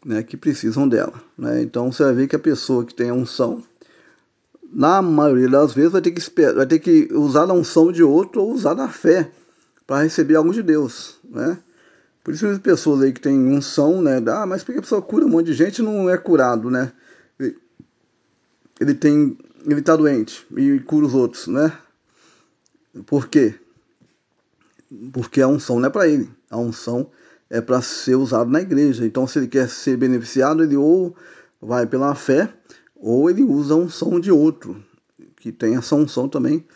né, 0.06 0.22
que 0.22 0.38
precisam 0.38 0.88
dela. 0.88 1.14
Né? 1.38 1.62
Então 1.64 1.92
você 1.92 2.04
vai 2.04 2.14
ver 2.14 2.28
que 2.28 2.36
a 2.36 2.40
pessoa 2.40 2.86
que 2.86 2.94
tem 2.94 3.10
a 3.10 3.14
unção, 3.14 3.64
na 4.72 5.02
maioria 5.02 5.50
das 5.50 5.74
vezes, 5.74 5.92
vai 5.92 6.02
ter 6.02 6.12
que, 6.12 6.20
esperar, 6.20 6.54
vai 6.56 6.68
ter 6.68 6.80
que 6.80 7.10
usar 7.12 7.50
a 7.50 7.54
unção 7.54 7.92
de 7.92 8.04
outro 8.04 8.42
ou 8.42 8.52
usar 8.52 8.74
da 8.76 8.88
fé 8.88 9.32
para 9.88 10.04
receber 10.04 10.36
algo 10.36 10.54
de 10.54 10.62
Deus, 10.62 11.18
né? 11.24 11.58
Por 12.28 12.34
isso 12.34 12.46
as 12.46 12.60
pessoas 12.60 13.02
aí 13.02 13.14
que 13.14 13.22
têm 13.22 13.40
unção, 13.40 14.02
né? 14.02 14.22
Ah, 14.28 14.46
mas 14.46 14.62
porque 14.62 14.80
a 14.80 14.82
pessoa 14.82 15.02
cura 15.02 15.26
um 15.26 15.30
monte 15.30 15.46
de 15.46 15.54
gente 15.54 15.82
não 15.82 16.10
é 16.10 16.18
curado, 16.18 16.70
né? 16.70 16.92
Ele 18.82 18.94
tem, 18.94 19.38
ele 19.66 19.82
tá 19.82 19.96
doente 19.96 20.46
e 20.58 20.78
cura 20.82 21.06
os 21.06 21.14
outros, 21.14 21.48
né? 21.48 21.72
Por 23.06 23.30
quê? 23.30 23.56
Porque 25.14 25.42
a 25.42 25.48
unção 25.48 25.80
não 25.80 25.88
é 25.88 25.90
para 25.90 26.06
ele, 26.06 26.30
a 26.50 26.58
unção 26.58 27.10
é 27.50 27.62
para 27.62 27.82
ser 27.82 28.16
usado 28.16 28.52
na 28.52 28.60
igreja. 28.60 29.06
Então, 29.06 29.26
se 29.26 29.40
ele 29.40 29.48
quer 29.48 29.70
ser 29.70 29.96
beneficiado, 29.96 30.62
ele 30.62 30.76
ou 30.76 31.16
vai 31.62 31.88
pela 31.88 32.14
fé, 32.14 32.54
ou 32.94 33.30
ele 33.30 33.42
usa 33.42 33.74
a 33.74 33.78
unção 33.78 34.20
de 34.20 34.34
outro, 34.34 34.84
que 35.38 35.50
tem 35.50 35.78
essa 35.78 35.96
unção 35.96 36.28
também, 36.28 36.68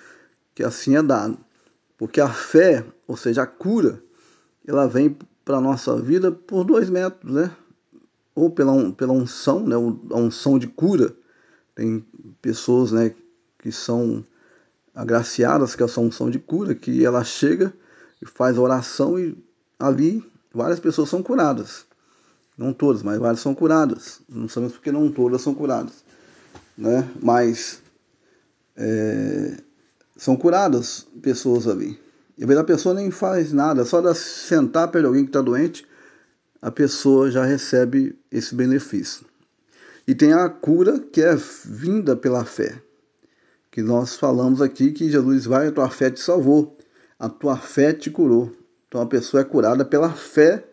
que 0.55 0.63
assim 0.63 0.95
é 0.95 1.03
dado. 1.03 1.37
Porque 1.97 2.21
a 2.21 2.29
fé, 2.29 2.85
ou 3.05 3.17
seja, 3.17 3.43
a 3.43 3.45
cura, 3.45 4.01
ela 4.65 4.87
vem 4.87 5.17
para 5.51 5.57
a 5.57 5.61
nossa 5.61 6.01
vida 6.01 6.31
por 6.31 6.63
dois 6.63 6.89
métodos, 6.89 7.35
né? 7.35 7.51
Ou 8.33 8.49
pela, 8.49 8.93
pela 8.93 9.11
unção, 9.11 9.59
né? 9.67 9.75
a 9.75 10.15
unção 10.15 10.57
de 10.57 10.65
cura. 10.65 11.13
Tem 11.75 12.05
pessoas 12.41 12.93
né, 12.93 13.13
que 13.59 13.69
são 13.69 14.23
agraciadas 14.95 15.75
com 15.75 15.83
essa 15.83 15.99
unção 15.99 16.29
de 16.29 16.39
cura, 16.39 16.73
que 16.73 17.03
ela 17.03 17.21
chega 17.25 17.73
e 18.21 18.25
faz 18.25 18.57
a 18.57 18.61
oração 18.61 19.19
e 19.19 19.37
ali 19.77 20.23
várias 20.53 20.79
pessoas 20.79 21.09
são 21.09 21.21
curadas. 21.21 21.85
Não 22.57 22.71
todas, 22.71 23.03
mas 23.03 23.19
várias 23.19 23.41
são 23.41 23.53
curadas. 23.53 24.21
Não 24.29 24.47
sabemos 24.47 24.75
porque 24.75 24.91
não 24.91 25.11
todas 25.11 25.41
são 25.41 25.53
curadas. 25.53 26.05
Né? 26.77 27.09
Mas 27.21 27.81
é, 28.77 29.57
são 30.15 30.37
curadas 30.37 31.05
pessoas 31.21 31.67
ali. 31.67 31.99
E 32.41 32.53
a 32.57 32.63
pessoa 32.63 32.95
nem 32.95 33.11
faz 33.11 33.53
nada, 33.53 33.85
só 33.85 34.01
de 34.01 34.17
sentar 34.17 34.89
de 34.89 35.05
alguém 35.05 35.25
que 35.25 35.29
está 35.29 35.41
doente, 35.41 35.85
a 36.59 36.71
pessoa 36.71 37.29
já 37.29 37.45
recebe 37.45 38.17
esse 38.31 38.55
benefício. 38.55 39.27
E 40.07 40.15
tem 40.15 40.33
a 40.33 40.49
cura 40.49 40.99
que 40.99 41.21
é 41.21 41.35
vinda 41.63 42.15
pela 42.15 42.43
fé, 42.43 42.81
que 43.69 43.83
nós 43.83 44.15
falamos 44.15 44.59
aqui 44.59 44.91
que 44.91 45.11
Jesus 45.11 45.45
vai, 45.45 45.67
a 45.67 45.71
tua 45.71 45.87
fé 45.87 46.09
te 46.09 46.19
salvou, 46.19 46.75
a 47.19 47.29
tua 47.29 47.57
fé 47.57 47.93
te 47.93 48.09
curou. 48.09 48.51
Então 48.87 49.01
a 49.01 49.05
pessoa 49.05 49.41
é 49.41 49.43
curada 49.43 49.85
pela 49.85 50.09
fé 50.09 50.65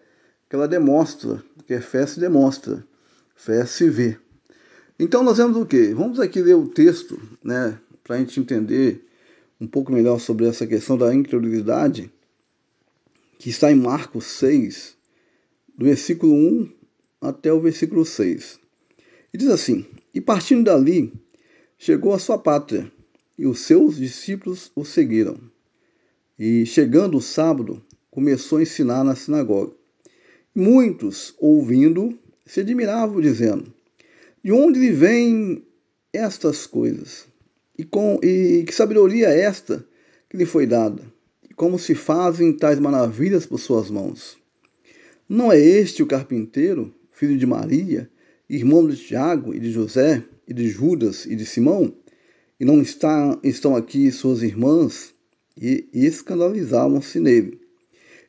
que 0.48 0.56
ela 0.56 0.66
demonstra, 0.66 1.44
porque 1.54 1.78
fé 1.80 2.06
se 2.06 2.18
demonstra, 2.18 2.82
fé 3.34 3.66
se 3.66 3.90
vê. 3.90 4.16
Então 4.98 5.22
nós 5.22 5.36
vemos 5.36 5.58
o 5.58 5.66
quê? 5.66 5.92
Vamos 5.94 6.18
aqui 6.18 6.40
ler 6.40 6.54
o 6.54 6.66
texto, 6.66 7.20
né, 7.44 7.78
para 8.02 8.16
a 8.16 8.18
gente 8.18 8.40
entender 8.40 9.06
um 9.60 9.66
pouco 9.66 9.92
melhor 9.92 10.20
sobre 10.20 10.46
essa 10.46 10.66
questão 10.66 10.96
da 10.96 11.14
incredulidade, 11.14 12.10
que 13.38 13.50
está 13.50 13.70
em 13.70 13.76
Marcos 13.76 14.26
6, 14.26 14.96
do 15.76 15.84
versículo 15.84 16.34
1 16.34 16.72
até 17.20 17.52
o 17.52 17.60
versículo 17.60 18.04
6. 18.04 18.58
E 19.32 19.38
diz 19.38 19.48
assim: 19.48 19.86
E 20.12 20.20
partindo 20.20 20.64
dali, 20.64 21.12
chegou 21.76 22.12
à 22.12 22.18
sua 22.18 22.38
pátria, 22.38 22.90
e 23.38 23.46
os 23.46 23.60
seus 23.60 23.96
discípulos 23.96 24.72
o 24.74 24.84
seguiram. 24.84 25.38
E 26.38 26.66
chegando 26.66 27.16
o 27.16 27.22
sábado, 27.22 27.84
começou 28.10 28.58
a 28.58 28.62
ensinar 28.62 29.04
na 29.04 29.14
sinagoga. 29.14 29.72
Muitos, 30.54 31.34
ouvindo, 31.38 32.18
se 32.44 32.60
admiravam, 32.60 33.20
dizendo: 33.20 33.72
De 34.42 34.50
onde 34.50 34.80
lhe 34.80 34.90
vêm 34.90 35.64
estas 36.12 36.66
coisas? 36.66 37.27
E, 37.78 37.84
com, 37.84 38.18
e 38.24 38.64
que 38.64 38.74
sabedoria 38.74 39.28
é 39.28 39.42
esta 39.42 39.86
que 40.28 40.36
lhe 40.36 40.44
foi 40.44 40.66
dada? 40.66 41.00
E 41.48 41.54
como 41.54 41.78
se 41.78 41.94
fazem 41.94 42.52
tais 42.52 42.80
maravilhas 42.80 43.46
por 43.46 43.60
suas 43.60 43.88
mãos? 43.88 44.36
Não 45.28 45.52
é 45.52 45.60
este 45.60 46.02
o 46.02 46.06
carpinteiro, 46.06 46.92
filho 47.12 47.38
de 47.38 47.46
Maria, 47.46 48.10
irmão 48.50 48.84
de 48.88 48.96
Tiago 48.96 49.54
e 49.54 49.60
de 49.60 49.70
José, 49.70 50.24
e 50.48 50.52
de 50.52 50.68
Judas 50.68 51.24
e 51.24 51.36
de 51.36 51.46
Simão? 51.46 51.94
E 52.58 52.64
não 52.64 52.82
está, 52.82 53.38
estão 53.44 53.76
aqui 53.76 54.10
suas 54.10 54.42
irmãs? 54.42 55.14
E 55.56 55.88
escandalizavam-se 55.92 57.20
nele. 57.20 57.60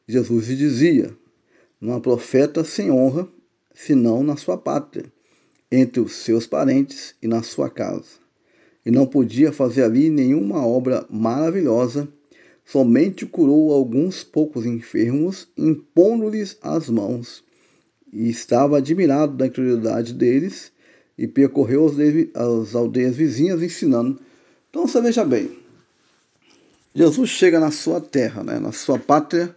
Jesus 0.08 0.48
lhe 0.48 0.56
dizia: 0.56 1.12
Não 1.82 1.96
há 1.96 2.00
profeta 2.00 2.64
sem 2.64 2.92
honra, 2.92 3.28
senão 3.74 4.22
na 4.22 4.36
sua 4.36 4.60
pátria, 4.60 5.12
entre 5.72 6.02
os 6.02 6.14
seus 6.18 6.46
parentes 6.46 7.16
e 7.20 7.28
na 7.28 7.42
sua 7.42 7.68
casa 7.68 8.29
e 8.86 8.92
não 8.92 9.06
podia 9.06 9.52
fazer 9.52 9.84
ali 9.84 10.10
nenhuma 10.10 10.66
obra 10.66 11.06
maravilhosa, 11.10 12.08
somente 12.66 13.26
curou 13.26 13.74
alguns 13.74 14.24
poucos 14.24 14.66
enfermos, 14.66 15.48
impondo-lhes 15.58 16.58
as 16.62 16.90
mãos. 16.90 17.44
E 18.12 18.30
estava 18.30 18.78
admirado 18.78 19.36
da 19.36 19.48
incredulidade 19.48 20.14
deles 20.14 20.72
e 21.18 21.28
percorreu 21.28 21.92
as 22.34 22.76
aldeias 22.76 23.16
vizinhas 23.16 23.62
ensinando. 23.62 24.20
Então 24.70 24.88
você 24.88 25.02
veja 25.02 25.26
bem, 25.26 25.52
Jesus 26.94 27.30
chega 27.30 27.60
na 27.60 27.72
sua 27.72 28.02
terra, 28.02 28.44
né, 28.44 28.60
na 28.60 28.72
sua 28.72 28.98
pátria, 28.98 29.56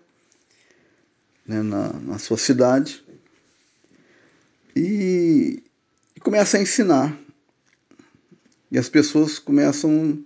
né, 1.46 1.62
na, 1.62 1.92
na 1.94 2.18
sua 2.18 2.36
cidade, 2.36 3.02
e, 4.76 5.62
e 6.14 6.20
começa 6.20 6.56
a 6.56 6.62
ensinar 6.62 7.18
e 8.72 8.78
as 8.78 8.88
pessoas 8.88 9.38
começam. 9.38 10.24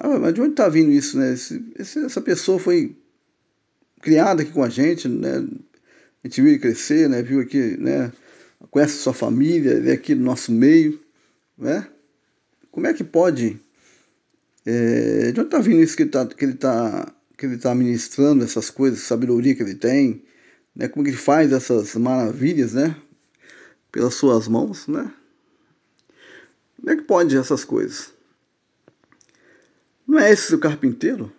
Ah, 0.00 0.18
mas 0.18 0.34
de 0.34 0.40
onde 0.40 0.50
está 0.50 0.68
vindo 0.68 0.90
isso, 0.90 1.16
né? 1.16 1.32
Esse, 1.32 2.04
essa 2.04 2.20
pessoa 2.20 2.58
foi 2.58 2.96
criada 4.02 4.42
aqui 4.42 4.50
com 4.50 4.64
a 4.64 4.68
gente, 4.68 5.08
né? 5.08 5.46
A 6.24 6.26
gente 6.28 6.42
viu 6.42 6.50
ele 6.50 6.58
crescer, 6.58 7.08
né? 7.08 7.22
Viu 7.22 7.40
aqui, 7.40 7.76
né? 7.78 8.12
conhece 8.70 8.98
sua 8.98 9.14
família, 9.14 9.74
ele 9.74 9.90
é 9.90 9.92
aqui 9.92 10.12
do 10.14 10.24
nosso 10.24 10.50
meio, 10.50 11.00
né? 11.56 11.86
Como 12.72 12.86
é 12.86 12.92
que 12.92 13.04
pode? 13.04 13.60
É, 14.66 15.30
de 15.30 15.40
onde 15.40 15.48
está 15.48 15.60
vindo 15.60 15.80
isso 15.80 15.96
que, 15.96 16.04
tá, 16.04 16.26
que 16.26 16.44
ele 16.44 16.54
está 16.54 17.12
que 17.38 17.44
ele 17.44 17.56
está 17.56 17.74
ministrando, 17.74 18.42
essas 18.42 18.70
coisas, 18.70 19.00
sabedoria 19.00 19.54
que 19.54 19.62
ele 19.62 19.74
tem, 19.74 20.24
né? 20.74 20.88
Como 20.88 21.04
que 21.04 21.10
ele 21.10 21.16
faz 21.16 21.52
essas 21.52 21.94
maravilhas, 21.94 22.72
né? 22.72 22.96
Pelas 23.92 24.14
suas 24.14 24.48
mãos, 24.48 24.88
né? 24.88 25.12
Como 26.86 26.94
é 26.94 27.02
que 27.02 27.08
pode 27.08 27.36
essas 27.36 27.64
coisas? 27.64 28.12
Não 30.06 30.20
é 30.20 30.30
esse 30.30 30.54
o 30.54 30.58
carpinteiro? 30.60 31.32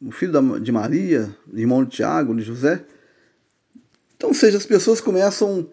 O 0.00 0.12
filho 0.12 0.60
de 0.60 0.70
Maria, 0.70 1.36
irmão 1.52 1.84
de 1.84 1.96
Tiago, 1.96 2.32
de 2.32 2.42
José? 2.42 2.84
Então, 4.14 4.28
ou 4.28 4.34
seja, 4.34 4.56
as 4.56 4.64
pessoas 4.64 5.00
começam 5.00 5.68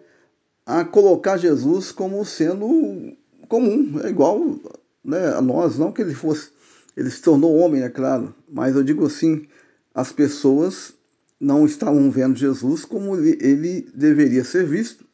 a 0.66 0.84
colocar 0.84 1.36
Jesus 1.36 1.92
como 1.92 2.24
sendo 2.24 3.16
comum, 3.46 4.00
é 4.02 4.08
igual 4.08 4.58
né, 5.04 5.28
a 5.28 5.40
nós, 5.40 5.78
não 5.78 5.92
que 5.92 6.02
ele 6.02 6.14
fosse, 6.14 6.50
ele 6.96 7.08
se 7.08 7.22
tornou 7.22 7.58
homem, 7.58 7.84
é 7.84 7.88
claro, 7.88 8.34
mas 8.48 8.74
eu 8.74 8.82
digo 8.82 9.06
assim, 9.06 9.46
as 9.94 10.10
pessoas 10.10 10.94
não 11.38 11.64
estavam 11.64 12.10
vendo 12.10 12.36
Jesus 12.36 12.84
como 12.84 13.16
ele, 13.16 13.38
ele 13.40 13.88
deveria 13.94 14.42
ser 14.42 14.66
visto. 14.66 15.06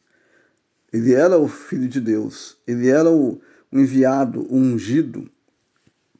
Ele 0.91 1.13
era 1.13 1.37
o 1.37 1.47
Filho 1.47 1.87
de 1.87 2.01
Deus, 2.01 2.57
ele 2.65 2.87
era 2.87 3.07
o, 3.07 3.39
enviado, 3.71 4.47
ungido, 4.53 5.29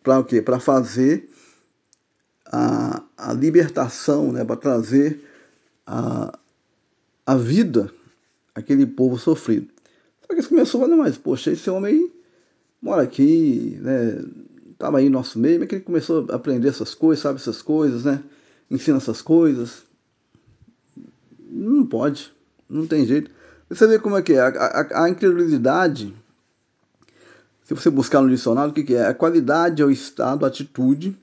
para 0.04 0.20
o 0.20 0.24
quê? 0.24 0.42
Para 0.42 0.60
fazer 0.60 1.30
a, 2.46 3.04
a 3.18 3.34
libertação, 3.34 4.32
né? 4.32 4.44
para 4.44 4.56
trazer 4.56 5.20
a, 5.86 6.38
a 7.26 7.36
vida 7.36 7.92
àquele 8.56 8.86
povo 8.86 9.18
sofrido. 9.18 9.68
Só 10.22 10.28
que 10.28 10.34
eles 10.36 10.48
começaram 10.48 10.86
a 10.86 10.88
falar, 10.88 10.98
mas 10.98 11.18
poxa, 11.18 11.52
esse 11.52 11.70
homem 11.70 11.94
aí 11.94 12.12
mora 12.82 13.04
aqui, 13.04 13.78
né? 13.82 14.24
Estava 14.72 15.00
aí 15.00 15.06
no 15.06 15.12
nosso 15.12 15.38
meio, 15.38 15.60
mas 15.60 15.68
que 15.68 15.76
ele 15.76 15.84
começou 15.84 16.26
a 16.30 16.36
aprender 16.36 16.70
essas 16.70 16.96
coisas, 16.96 17.22
sabe 17.22 17.40
essas 17.40 17.62
coisas, 17.62 18.06
né? 18.06 18.24
Ensina 18.72 18.98
essas 18.98 19.22
coisas. 19.22 19.84
Não 21.50 21.86
pode, 21.86 22.32
não 22.70 22.88
tem 22.88 23.06
jeito. 23.06 23.30
Você 23.70 23.86
vê 23.88 24.00
como 24.00 24.16
é 24.16 24.22
que 24.22 24.34
é, 24.34 24.40
a, 24.40 24.48
a, 24.48 25.04
a 25.04 25.10
incredulidade 25.10 26.16
se 27.70 27.76
você 27.76 27.92
buscar 27.92 28.20
no 28.20 28.30
dicionário, 28.32 28.72
o 28.72 28.74
que, 28.74 28.96
é? 28.96 29.06
A 29.06 29.14
qualidade 29.14 29.80
é 29.80 29.86
o 29.86 29.92
estado, 29.92 30.44
a 30.44 30.48
atitude, 30.48 31.16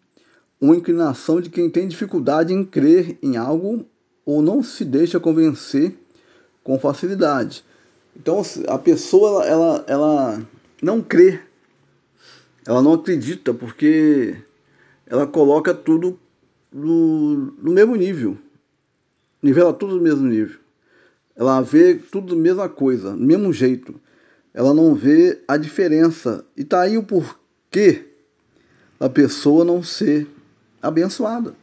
uma 0.61 0.76
inclinação 0.76 1.41
de 1.41 1.50
quem 1.50 1.69
tem 1.69 1.88
dificuldade 1.88 2.53
em 2.53 2.65
crer 2.65 3.19
em 3.21 3.37
algo 3.37 3.85
ou 4.25 4.41
não 4.41 4.62
se 4.62 4.85
deixa 4.85 5.19
convencer 5.19 5.99
com 6.62 6.79
facilidade. 6.79 7.65
Então 8.15 8.43
a 8.69 8.79
pessoa 8.79 9.45
ela, 9.45 9.85
ela 9.88 10.41
não 10.81 11.03
crê, 11.03 11.41
ela 12.65 12.81
não 12.81 12.93
acredita 12.93 13.53
porque 13.53 14.37
ela 15.05 15.26
coloca 15.26 15.75
tudo 15.75 16.17
no, 16.73 17.53
no 17.61 17.73
mesmo 17.73 17.97
nível, 17.97 18.38
nivela 19.43 19.73
tudo 19.73 19.97
no 19.97 20.00
mesmo 20.00 20.25
nível. 20.25 20.61
Ela 21.35 21.61
vê 21.61 21.95
tudo 21.97 22.35
a 22.35 22.38
mesma 22.38 22.69
coisa, 22.69 23.17
mesmo 23.17 23.53
jeito 23.53 24.00
ela 24.57 24.73
não 24.73 24.95
vê 24.95 25.43
a 25.47 25.59
diferença. 25.59 26.43
E 26.57 26.65
tá 26.65 26.81
aí 26.81 26.97
o 26.97 27.03
porquê 27.03 28.07
da 28.99 29.11
pessoa 29.11 29.67
não 29.67 29.83
ser 29.83 30.27
abençoada. 30.81 31.55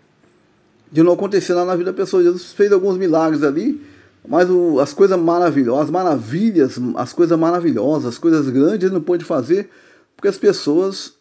De 0.92 1.02
não 1.02 1.14
acontecer 1.14 1.56
nada 1.56 1.66
na 1.66 1.76
vida 1.76 1.92
da 1.92 1.98
pessoa. 1.98 2.22
Jesus 2.22 2.54
fez 2.54 2.72
alguns 2.72 2.96
milagres 2.96 3.42
ali, 3.42 3.82
mas 4.28 4.48
o, 4.48 4.80
as 4.80 4.94
coisas 4.94 5.20
maravilhosas, 5.20 5.86
as 5.86 5.90
maravilhas, 5.90 6.80
as 6.96 7.12
coisas 7.12 7.38
maravilhosas, 7.38 8.06
as 8.06 8.20
coisas 8.20 8.48
grandes 8.48 8.84
ele 8.86 8.94
não 8.94 9.02
pôde 9.02 9.26
fazer 9.26 9.72
porque 10.16 10.28
as 10.28 10.38
pessoas 10.38 11.16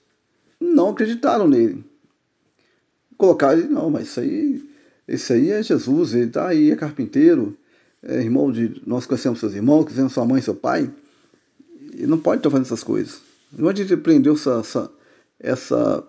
não 0.60 0.90
acreditaram 0.90 1.48
nele. 1.48 1.82
Colocaram 3.16 3.66
não, 3.70 3.88
mas 3.88 4.08
isso 4.08 4.20
aí, 4.20 4.62
esse 5.08 5.32
aí 5.32 5.50
é 5.50 5.62
Jesus, 5.62 6.12
ele 6.12 6.30
tá 6.30 6.48
aí, 6.48 6.70
é 6.70 6.76
carpinteiro, 6.76 7.56
é 8.02 8.20
irmão 8.20 8.52
de. 8.52 8.82
Nós 8.86 9.06
conhecemos 9.06 9.40
seus 9.40 9.54
irmãos, 9.54 9.84
conhecemos 9.84 10.12
sua 10.12 10.26
mãe 10.26 10.42
seu 10.42 10.54
pai. 10.54 10.90
Ele 11.92 12.06
não 12.06 12.18
pode 12.18 12.38
estar 12.38 12.50
fazendo 12.50 12.66
essas 12.66 12.82
coisas. 12.82 13.20
Não 13.52 13.68
a 13.68 13.74
gente 13.74 13.92
aprendeu 13.92 14.34
essa, 14.34 14.60
essa, 14.60 14.90
essa 15.38 16.04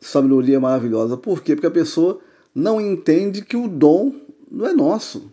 sabedoria 0.00 0.58
maravilhosa. 0.58 1.16
Por 1.16 1.42
quê? 1.42 1.54
Porque 1.54 1.66
a 1.66 1.70
pessoa 1.70 2.20
não 2.54 2.80
entende 2.80 3.42
que 3.42 3.56
o 3.56 3.68
dom 3.68 4.12
não 4.50 4.66
é 4.66 4.72
nosso. 4.72 5.30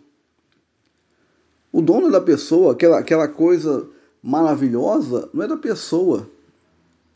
O 1.72 1.82
dom 1.82 2.00
não 2.00 2.08
é 2.08 2.12
da 2.12 2.20
pessoa, 2.20 2.72
aquela, 2.72 2.98
aquela 2.98 3.28
coisa 3.28 3.88
maravilhosa 4.22 5.28
não 5.32 5.42
é 5.42 5.48
da 5.48 5.56
pessoa, 5.56 6.28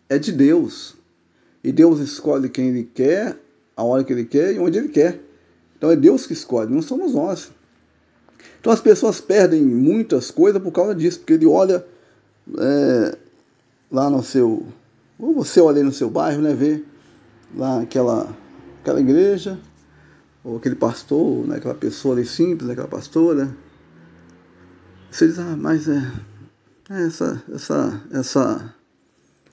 é 0.08 0.18
de 0.18 0.32
Deus. 0.32 0.94
E 1.64 1.70
Deus 1.70 2.00
escolhe 2.00 2.48
quem 2.48 2.68
Ele 2.68 2.84
quer, 2.84 3.38
a 3.76 3.82
hora 3.82 4.04
que 4.04 4.12
Ele 4.12 4.24
quer 4.24 4.54
e 4.54 4.58
onde 4.58 4.78
Ele 4.78 4.88
quer. 4.88 5.20
Então 5.76 5.90
é 5.90 5.96
Deus 5.96 6.26
que 6.26 6.32
escolhe, 6.32 6.72
não 6.72 6.82
somos 6.82 7.14
nós. 7.14 7.50
Então 8.60 8.72
as 8.72 8.80
pessoas 8.80 9.20
perdem 9.20 9.62
muitas 9.62 10.30
coisas 10.30 10.62
por 10.62 10.70
causa 10.70 10.94
disso, 10.94 11.18
porque 11.18 11.32
ele 11.32 11.46
olha 11.46 11.84
é, 12.58 13.18
lá 13.90 14.10
no 14.10 14.22
seu. 14.22 14.66
Ou 15.18 15.34
você 15.34 15.60
olha 15.60 15.78
aí 15.78 15.84
no 15.84 15.92
seu 15.92 16.10
bairro, 16.10 16.42
né? 16.42 16.54
Ver 16.54 16.86
lá 17.54 17.80
aquela, 17.82 18.36
aquela 18.80 19.00
igreja, 19.00 19.58
ou 20.42 20.56
aquele 20.56 20.74
pastor, 20.74 21.46
né, 21.46 21.56
aquela 21.56 21.74
pessoa 21.74 22.14
ali 22.14 22.26
simples, 22.26 22.68
aquela 22.70 22.88
pastora. 22.88 23.54
Você 25.10 25.28
diz, 25.28 25.38
ah, 25.38 25.56
mas 25.56 25.88
é, 25.88 26.12
é 26.90 27.06
essa, 27.06 27.42
essa, 27.52 28.02
essa, 28.10 28.74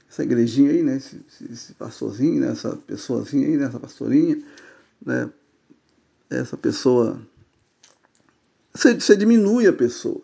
essa 0.10 0.24
igrejinha 0.24 0.72
aí, 0.72 0.82
né? 0.82 0.96
Esse, 0.96 1.22
esse 1.52 1.74
pastorzinho, 1.74 2.42
né? 2.42 2.52
essa 2.52 2.76
pessoazinha 2.76 3.46
aí, 3.46 3.58
né? 3.58 3.66
essa 3.66 3.80
pastorinha, 3.80 4.42
né? 5.06 5.30
Essa 6.30 6.56
pessoa. 6.56 7.20
Você, 8.74 8.94
você 8.94 9.18
diminui 9.18 9.68
a 9.68 9.74
pessoa. 9.74 10.22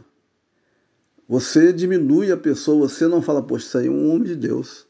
Você 1.28 1.74
diminui 1.74 2.32
a 2.32 2.38
pessoa, 2.38 2.88
você 2.88 3.08
não 3.08 3.22
fala, 3.22 3.42
poxa, 3.42 3.66
isso 3.66 3.78
aí 3.80 3.88
é 3.88 3.90
um 3.90 4.12
homem 4.12 4.28
de 4.28 4.36
Deus, 4.36 4.86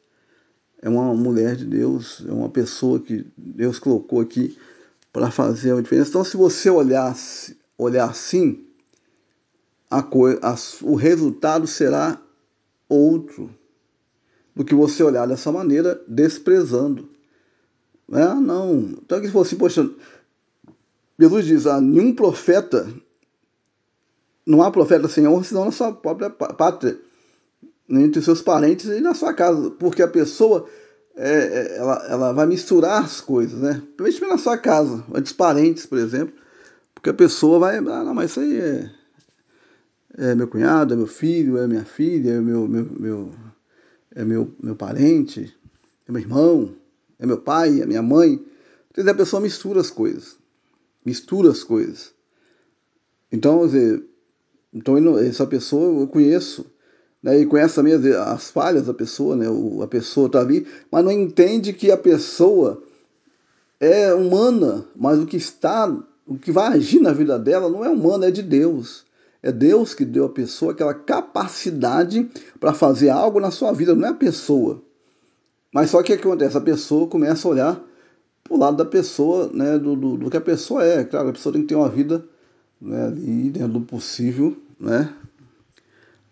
é 0.81 0.89
uma 0.89 1.13
mulher 1.13 1.55
de 1.55 1.65
Deus, 1.65 2.23
é 2.27 2.31
uma 2.31 2.49
pessoa 2.49 2.99
que 2.99 3.25
Deus 3.37 3.79
colocou 3.79 4.19
aqui 4.19 4.57
para 5.13 5.31
fazer 5.31 5.71
a 5.71 5.81
diferença. 5.81 6.09
Então, 6.09 6.23
se 6.25 6.35
você 6.35 6.69
olhar, 6.69 7.15
olhar 7.77 8.09
assim, 8.09 8.65
a, 9.89 9.99
a, 9.99 10.55
o 10.81 10.95
resultado 10.95 11.65
será 11.65 12.21
outro 12.89 13.49
do 14.53 14.65
que 14.65 14.75
você 14.75 15.03
olhar 15.03 15.27
dessa 15.27 15.51
maneira, 15.51 16.01
desprezando. 16.07 17.09
É, 18.11 18.33
não. 18.35 18.95
Então, 19.03 19.21
se 19.23 19.31
fosse, 19.31 19.55
poxa, 19.55 19.89
Jesus 21.17 21.45
diz: 21.45 21.65
ah, 21.65 21.81
nenhum 21.81 22.13
profeta 22.13 22.87
não 24.45 24.61
há 24.61 24.71
profeta 24.71 25.07
sem 25.07 25.27
honra 25.27 25.43
senão 25.43 25.65
na 25.65 25.71
sua 25.71 25.91
própria 25.91 26.29
pátria, 26.29 26.97
entre 27.89 28.21
seus 28.21 28.41
parentes 28.41 28.85
e 28.85 28.99
na 28.99 29.13
sua 29.13 29.33
casa, 29.33 29.71
porque 29.71 30.01
a 30.01 30.07
pessoa 30.07 30.67
é, 31.15 31.29
é, 31.29 31.77
ela, 31.77 32.05
ela 32.09 32.33
vai 32.33 32.45
misturar 32.45 33.03
as 33.03 33.21
coisas, 33.21 33.59
né? 33.59 33.81
Principalmente 33.95 34.37
na 34.37 34.43
sua 34.43 34.57
casa, 34.57 35.03
entre 35.09 35.23
os 35.23 35.31
parentes, 35.31 35.85
por 35.85 35.97
exemplo, 35.97 36.35
porque 36.93 37.09
a 37.09 37.13
pessoa 37.13 37.59
vai, 37.59 37.77
ah, 37.77 37.81
não, 37.81 38.13
mas 38.13 38.31
isso 38.31 38.39
aí 38.39 38.59
é, 38.59 38.91
é 40.17 40.35
meu 40.35 40.47
cunhado, 40.47 40.93
é 40.93 40.97
meu 40.97 41.07
filho, 41.07 41.57
é 41.57 41.67
minha 41.67 41.85
filha, 41.85 42.31
é 42.31 42.41
meu, 42.41 42.67
meu, 42.67 42.85
meu, 42.99 43.31
é 44.13 44.25
meu, 44.25 44.53
meu 44.61 44.75
parente, 44.75 45.55
é 46.07 46.11
meu 46.11 46.21
irmão, 46.21 46.75
é 47.19 47.25
meu 47.25 47.37
pai, 47.37 47.81
é 47.81 47.85
minha 47.85 48.01
mãe. 48.01 48.43
Então, 48.91 49.09
a 49.09 49.15
pessoa 49.15 49.41
mistura 49.41 49.79
as 49.81 49.89
coisas, 49.89 50.37
mistura 51.05 51.51
as 51.51 51.63
coisas. 51.63 52.13
Então, 53.31 53.59
quer 53.61 53.65
dizer, 53.65 54.03
então 54.75 54.97
essa 55.17 55.47
pessoa 55.47 56.01
eu 56.01 56.07
conheço, 56.07 56.65
né, 57.23 57.39
e 57.39 57.45
conhece 57.45 57.75
também 57.75 57.93
as 57.93 58.51
falhas 58.51 58.85
da 58.85 58.93
pessoa, 58.93 59.35
né, 59.37 59.45
a 59.81 59.87
pessoa 59.87 60.27
está 60.27 60.41
ali, 60.41 60.67
mas 60.91 61.03
não 61.03 61.11
entende 61.11 61.71
que 61.71 61.89
a 61.89 61.97
pessoa 61.97 62.83
é 63.79 64.13
humana, 64.13 64.85
mas 64.93 65.17
o 65.17 65.25
que 65.25 65.37
está, 65.37 65.87
o 66.27 66.37
que 66.37 66.51
vai 66.51 66.67
agir 66.67 66.99
na 66.99 67.13
vida 67.13 67.39
dela 67.39 67.69
não 67.69 67.85
é 67.85 67.89
humano, 67.89 68.25
é 68.25 68.31
de 68.31 68.41
Deus. 68.41 69.05
É 69.41 69.51
Deus 69.51 69.93
que 69.93 70.03
deu 70.03 70.25
à 70.25 70.29
pessoa 70.29 70.71
aquela 70.71 70.93
capacidade 70.93 72.27
para 72.59 72.73
fazer 72.73 73.09
algo 73.09 73.39
na 73.39 73.51
sua 73.51 73.71
vida, 73.71 73.93
não 73.93 74.07
é 74.07 74.11
a 74.11 74.15
pessoa. 74.15 74.81
Mas 75.71 75.91
só 75.91 76.01
que 76.01 76.11
o 76.13 76.17
que 76.17 76.27
acontece? 76.27 76.57
A 76.57 76.61
pessoa 76.61 77.07
começa 77.07 77.47
a 77.47 77.51
olhar 77.51 77.83
para 78.43 78.53
o 78.53 78.57
lado 78.57 78.77
da 78.77 78.85
pessoa, 78.85 79.49
né, 79.53 79.77
do, 79.77 79.95
do, 79.95 80.17
do, 80.17 80.29
que 80.31 80.37
a 80.37 80.41
pessoa 80.41 80.83
é. 80.83 81.03
Claro, 81.03 81.29
a 81.29 81.33
pessoa 81.33 81.53
tem 81.53 81.61
que 81.61 81.67
ter 81.67 81.75
uma 81.75 81.89
vida 81.89 82.25
né, 82.81 83.07
ali 83.07 83.49
dentro 83.49 83.73
do 83.73 83.81
possível, 83.81 84.55
né? 84.79 85.13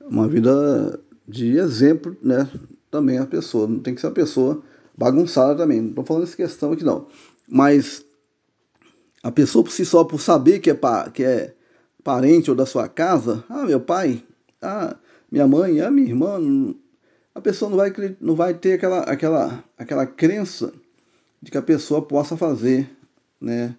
Uma 0.02 0.28
vida 0.28 1.00
de 1.28 1.58
exemplo, 1.58 2.16
né? 2.22 2.50
Também 2.92 3.18
a 3.18 3.26
pessoa. 3.26 3.68
Não 3.68 3.80
tem 3.80 3.96
que 3.96 4.02
ser 4.02 4.08
uma 4.08 4.14
pessoa 4.14 4.62
bagunçada 4.98 5.56
também. 5.56 5.82
Não 5.82 5.90
estou 5.90 6.06
falando 6.06 6.24
essa 6.24 6.36
questão 6.36 6.72
aqui 6.72 6.84
não. 6.84 7.08
Mas 7.48 8.06
a 9.22 9.32
pessoa 9.32 9.64
por 9.64 9.72
si 9.72 9.86
só, 9.86 10.04
por 10.04 10.20
saber 10.20 10.60
que 10.60 10.70
é, 10.70 10.74
pa, 10.74 11.10
que 11.10 11.24
é 11.24 11.54
parente 12.04 12.50
ou 12.50 12.56
da 12.56 12.66
sua 12.66 12.88
casa, 12.88 13.44
ah, 13.50 13.64
meu 13.64 13.80
pai, 13.80 14.24
ah, 14.62 14.96
minha 15.32 15.48
mãe, 15.48 15.80
a 15.80 15.90
minha 15.90 16.08
irmã, 16.08 16.40
a 17.34 17.42
pessoa 17.42 17.70
não 17.70 17.78
vai, 17.78 17.94
não 18.20 18.36
vai 18.36 18.54
ter 18.54 18.74
aquela, 18.74 19.00
aquela, 19.00 19.64
aquela 19.78 20.06
crença 20.06 20.74
de 21.42 21.50
que 21.50 21.58
a 21.58 21.62
pessoa 21.62 22.02
possa 22.02 22.38
fazer 22.38 22.90
né, 23.40 23.76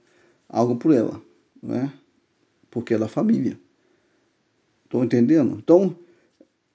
algo 0.48 0.77
por 0.77 0.92
ela, 0.92 1.20
né? 1.62 1.92
porque 2.70 2.94
é 2.94 2.98
da 2.98 3.07
família. 3.07 3.59
Estão 4.94 5.02
entendendo? 5.02 5.59
Então, 5.59 5.98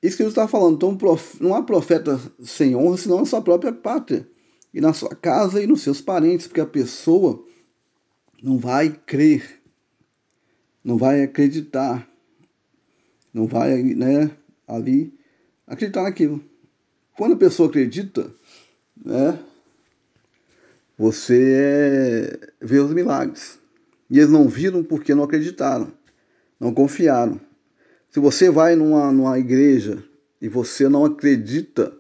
isso 0.04 0.18
que 0.18 0.24
Jesus 0.24 0.34
está 0.34 0.46
falando. 0.46 0.76
Então, 0.76 0.98
não 1.40 1.56
há 1.56 1.64
profeta 1.64 2.20
sem 2.44 2.76
honra, 2.76 2.98
senão 2.98 3.20
na 3.20 3.26
sua 3.26 3.42
própria 3.42 3.72
pátria, 3.72 4.28
e 4.74 4.82
na 4.82 4.92
sua 4.92 5.16
casa 5.16 5.64
e 5.64 5.68
nos 5.68 5.82
seus 5.82 6.02
parentes, 6.02 6.46
porque 6.46 6.60
a 6.60 6.66
pessoa 6.66 7.42
não 8.44 8.58
vai 8.58 8.90
crer, 8.90 9.62
não 10.84 10.98
vai 10.98 11.24
acreditar, 11.24 12.10
não 13.34 13.48
vai 13.48 13.82
né, 13.82 14.30
ali 14.68 15.18
acreditar 15.66 16.04
naquilo. 16.04 16.44
Quando 17.16 17.36
a 17.36 17.38
pessoa 17.38 17.70
acredita, 17.70 18.36
né, 18.98 19.40
você 20.98 21.54
é, 21.56 22.66
vê 22.66 22.80
os 22.80 22.94
milagres. 22.94 23.58
E 24.10 24.20
eles 24.20 24.30
não 24.30 24.50
viram 24.50 24.84
porque 24.84 25.16
não 25.16 25.24
acreditaram, 25.24 25.90
não 26.60 26.74
confiaram. 26.74 27.40
Se 28.12 28.20
você 28.20 28.50
vai 28.50 28.76
numa, 28.76 29.12
numa 29.12 29.38
igreja 29.38 30.04
e 30.42 30.48
você 30.48 30.90
não 30.90 31.06
acredita 31.06 31.94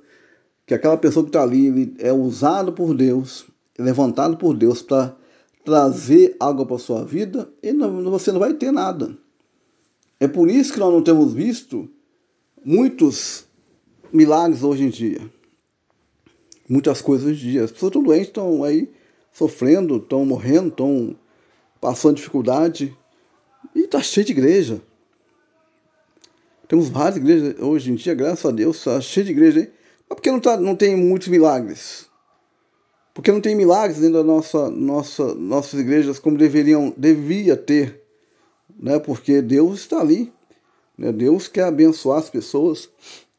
que 0.66 0.74
aquela 0.74 0.98
pessoa 0.98 1.24
que 1.24 1.30
está 1.30 1.44
ali 1.44 1.96
é 2.00 2.12
usado 2.12 2.74
por 2.74 2.96
Deus, 2.96 3.46
levantado 3.78 4.38
por 4.38 4.56
Deus 4.56 4.82
para 4.82 5.16
trazer 5.64 6.36
algo 6.40 6.66
para 6.66 6.76
a 6.78 6.80
sua 6.80 7.04
vida, 7.04 7.50
e 7.62 7.72
não, 7.72 8.04
você 8.04 8.32
não 8.32 8.40
vai 8.40 8.54
ter 8.54 8.72
nada. 8.72 9.16
É 10.20 10.28
por 10.28 10.50
isso 10.50 10.74
que 10.74 10.80
nós 10.80 10.92
não 10.92 11.02
temos 11.02 11.34
visto 11.34 11.90
muitos 12.64 13.46
milagres 14.12 14.64
hoje 14.64 14.84
em 14.84 14.90
dia. 14.90 15.22
Muitas 16.68 17.02
coisas 17.02 17.28
hoje 17.28 17.48
em 17.48 17.52
dia. 17.52 17.64
As 17.64 17.72
pessoas 17.72 17.90
estão 17.90 18.04
doentes, 18.04 18.28
estão 18.28 18.64
aí 18.64 18.92
sofrendo, 19.32 19.98
estão 19.98 20.26
morrendo, 20.26 20.70
estão 20.70 21.16
passando 21.80 22.18
dificuldade. 22.18 22.96
E 23.76 23.82
está 23.82 24.02
cheio 24.02 24.26
de 24.26 24.32
igreja. 24.32 24.82
Temos 26.70 26.88
várias 26.88 27.18
igrejas 27.18 27.60
hoje 27.60 27.92
em 27.92 27.96
dia, 27.96 28.14
graças 28.14 28.46
a 28.46 28.52
Deus, 28.52 28.78
está 28.78 29.02
cheio 29.02 29.26
de 29.26 29.32
igreja, 29.32 29.62
hein? 29.62 29.70
Mas 30.08 30.16
por 30.16 30.22
que 30.22 30.32
não, 30.32 30.40
tá, 30.40 30.56
não 30.56 30.76
tem 30.76 30.96
muitos 30.96 31.28
milagres? 31.28 32.06
Porque 33.12 33.32
não 33.32 33.42
tem 33.42 33.56
milagres 33.56 34.00
dentro 34.00 34.20
da 34.20 34.24
nossa, 34.24 34.70
nossa, 34.70 35.34
nossas 35.34 35.80
igrejas 35.80 36.20
como 36.20 36.38
deveriam, 36.38 36.94
devia 36.96 37.58
ter, 37.58 38.04
né? 38.80 39.00
Porque 39.00 39.42
Deus 39.42 39.80
está 39.80 40.00
ali, 40.00 40.32
né? 40.96 41.12
Deus 41.12 41.48
quer 41.48 41.64
abençoar 41.64 42.20
as 42.20 42.30
pessoas. 42.30 42.88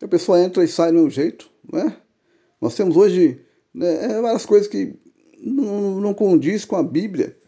A 0.02 0.08
pessoa 0.08 0.42
entra 0.42 0.64
e 0.64 0.68
sai 0.68 0.88
do 0.88 0.94
mesmo 0.94 1.10
jeito, 1.10 1.48
né? 1.72 1.96
Nós 2.60 2.74
temos 2.74 2.96
hoje 2.96 3.40
né, 3.72 4.06
é 4.06 4.20
várias 4.20 4.44
coisas 4.44 4.66
que 4.66 4.96
não, 5.40 6.00
não 6.00 6.12
condiz 6.12 6.64
com 6.64 6.74
a 6.74 6.82
Bíblia. 6.82 7.38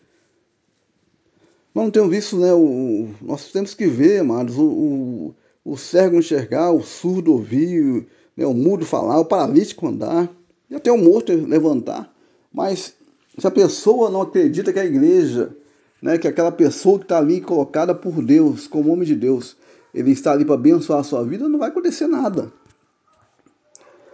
Nós 1.75 1.87
não 1.87 1.91
temos 1.91 2.11
visto, 2.11 2.39
né? 2.39 2.53
O, 2.53 3.09
nós 3.21 3.51
temos 3.51 3.75
que 3.75 3.89
ver, 3.89 4.21
amados, 4.21 4.57
o, 4.57 4.63
o 4.63 5.35
o 5.65 5.77
cego 5.77 6.17
enxergar, 6.17 6.73
o 6.73 6.83
surdo 6.83 7.33
ouvir, 7.33 8.07
né, 8.37 8.47
o 8.47 8.55
mudo 8.55 8.85
falar, 8.85 9.19
o 9.21 9.25
paralítico 9.25 9.87
andar, 9.87 10.29
e 10.69 10.75
até 10.75 10.91
o 10.91 10.99
morto 10.99 11.33
levantar. 11.33 12.13
Mas 12.53 12.95
se 13.39 13.47
a 13.47 13.51
pessoa 13.51 14.11
não 14.11 14.23
acredita 14.23 14.73
que 14.73 14.81
a 14.81 14.85
igreja, 14.85 15.57
né, 16.01 16.19
que 16.19 16.27
aquela 16.27 16.53
pessoa 16.53 16.99
que 16.99 17.05
está 17.05 17.19
ali 17.19 17.41
colocada 17.41 17.95
por 17.95 18.23
Deus, 18.23 18.67
como 18.67 18.93
homem 18.93 19.07
de 19.07 19.15
Deus, 19.15 19.57
ele 19.95 20.11
está 20.11 20.33
ali 20.33 20.45
para 20.45 20.55
abençoar 20.55 21.01
a 21.01 21.05
sua 21.05 21.25
vida, 21.25 21.49
não 21.49 21.59
vai 21.59 21.69
acontecer 21.69 22.07
nada. 22.07 22.53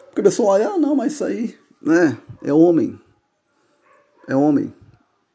Porque 0.06 0.20
a 0.20 0.24
pessoa 0.24 0.54
olha, 0.54 0.70
ah, 0.70 0.78
não, 0.78 0.96
mas 0.96 1.14
isso 1.14 1.24
aí 1.24 1.54
né, 1.80 2.18
é 2.42 2.52
homem. 2.52 2.98
É 4.26 4.36
homem. 4.36 4.72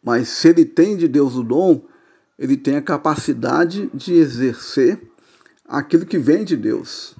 Mas 0.04 0.28
se 0.28 0.49
ele 0.49 0.65
tem 0.65 0.97
de 0.97 1.08
Deus 1.08 1.36
o 1.36 1.43
dom, 1.43 1.82
ele 2.38 2.58
tem 2.58 2.76
a 2.76 2.82
capacidade 2.82 3.89
de 3.93 4.13
exercer 4.13 4.99
aquilo 5.67 6.06
que 6.06 6.17
vem 6.17 6.43
de 6.43 6.56
Deus. 6.56 7.15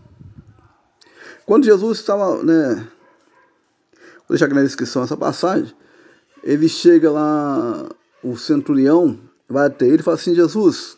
Quando 1.46 1.66
Jesus 1.66 2.00
estava, 2.00 2.42
né, 2.44 2.76
vou 3.96 4.30
deixar 4.30 4.46
aqui 4.46 4.56
na 4.56 4.64
descrição 4.64 5.04
essa 5.04 5.18
passagem, 5.18 5.74
ele 6.44 6.68
chega 6.70 7.12
lá, 7.12 7.90
o 8.24 8.38
centurião 8.38 9.20
vai 9.50 9.68
até 9.68 9.86
ele 9.86 10.00
e 10.00 10.04
fala 10.04 10.16
assim, 10.16 10.34
Jesus, 10.34 10.98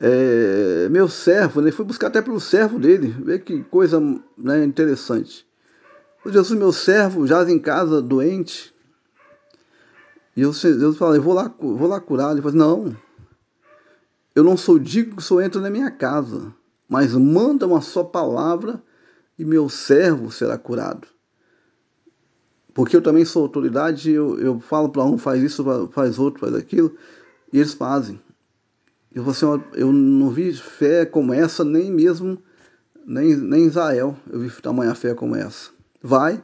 é, 0.00 0.88
meu 0.90 1.08
servo, 1.08 1.60
né, 1.60 1.68
ele 1.68 1.76
foi 1.76 1.84
buscar 1.84 2.08
até 2.08 2.20
pelo 2.20 2.40
servo 2.40 2.78
dele, 2.78 3.14
vê 3.22 3.38
que 3.38 3.62
coisa 3.64 4.00
né, 4.36 4.64
interessante. 4.64 5.48
Jesus, 6.26 6.58
meu 6.58 6.72
servo, 6.72 7.26
jaz 7.26 7.48
em 7.48 7.58
casa, 7.58 8.02
doente. 8.02 8.74
E 10.36 10.42
Jesus 10.42 10.96
fala, 10.96 11.16
eu 11.16 11.22
vou 11.22 11.32
lá, 11.32 11.52
vou 11.58 11.88
lá 11.88 12.00
curar. 12.00 12.32
Ele 12.32 12.42
fala, 12.42 12.54
não, 12.54 12.96
eu 14.38 14.44
não 14.44 14.56
sou 14.56 14.78
digno 14.78 15.16
que 15.16 15.22
Senhor 15.24 15.42
entre 15.42 15.60
na 15.60 15.68
minha 15.68 15.90
casa, 15.90 16.54
mas 16.88 17.12
manda 17.12 17.66
uma 17.66 17.80
só 17.80 18.04
palavra 18.04 18.80
e 19.36 19.44
meu 19.44 19.68
servo 19.68 20.30
será 20.30 20.56
curado. 20.56 21.08
Porque 22.72 22.94
eu 22.94 23.02
também 23.02 23.24
sou 23.24 23.42
autoridade, 23.42 24.12
eu, 24.12 24.38
eu 24.38 24.60
falo 24.60 24.90
para 24.90 25.02
um, 25.02 25.18
faz 25.18 25.42
isso, 25.42 25.64
faz 25.90 26.20
outro, 26.20 26.38
faz 26.38 26.54
aquilo, 26.54 26.94
e 27.52 27.58
eles 27.58 27.74
fazem. 27.74 28.20
Eu, 29.12 29.28
assim, 29.28 29.44
eu 29.74 29.92
não 29.92 30.30
vi 30.30 30.52
fé 30.52 31.04
como 31.04 31.34
essa, 31.34 31.64
nem 31.64 31.90
mesmo 31.90 32.40
nem, 33.04 33.34
nem 33.34 33.66
Israel 33.66 34.16
eu 34.30 34.38
vi 34.38 34.50
tamanha 34.62 34.94
fé 34.94 35.14
como 35.14 35.34
essa. 35.34 35.70
Vai, 36.00 36.40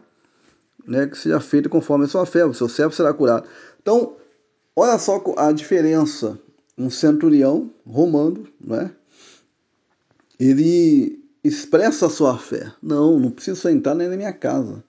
né, 0.85 1.07
que 1.07 1.17
seja 1.17 1.39
feito 1.39 1.69
conforme 1.69 2.07
a 2.07 2.09
sua 2.09 2.27
fé, 2.27 2.45
o 2.45 2.53
seu 2.53 2.69
servo 2.69 2.93
será 2.93 3.15
curado. 3.15 3.47
Então, 3.81 4.17
olha 4.75 4.99
só 4.99 5.23
a 5.37 5.53
diferença 5.53 6.41
um 6.77 6.91
centurião 6.91 7.71
romano, 7.87 8.47
né? 8.61 8.91
ele 10.39 11.23
expressa 11.43 12.07
a 12.07 12.11
sua 12.11 12.39
fé. 12.39 12.73
Não, 12.83 13.19
não 13.19 13.31
preciso 13.31 13.69
entrar 13.69 13.95
nem 13.95 14.09
na 14.09 14.17
minha 14.17 14.33
casa. 14.33 14.83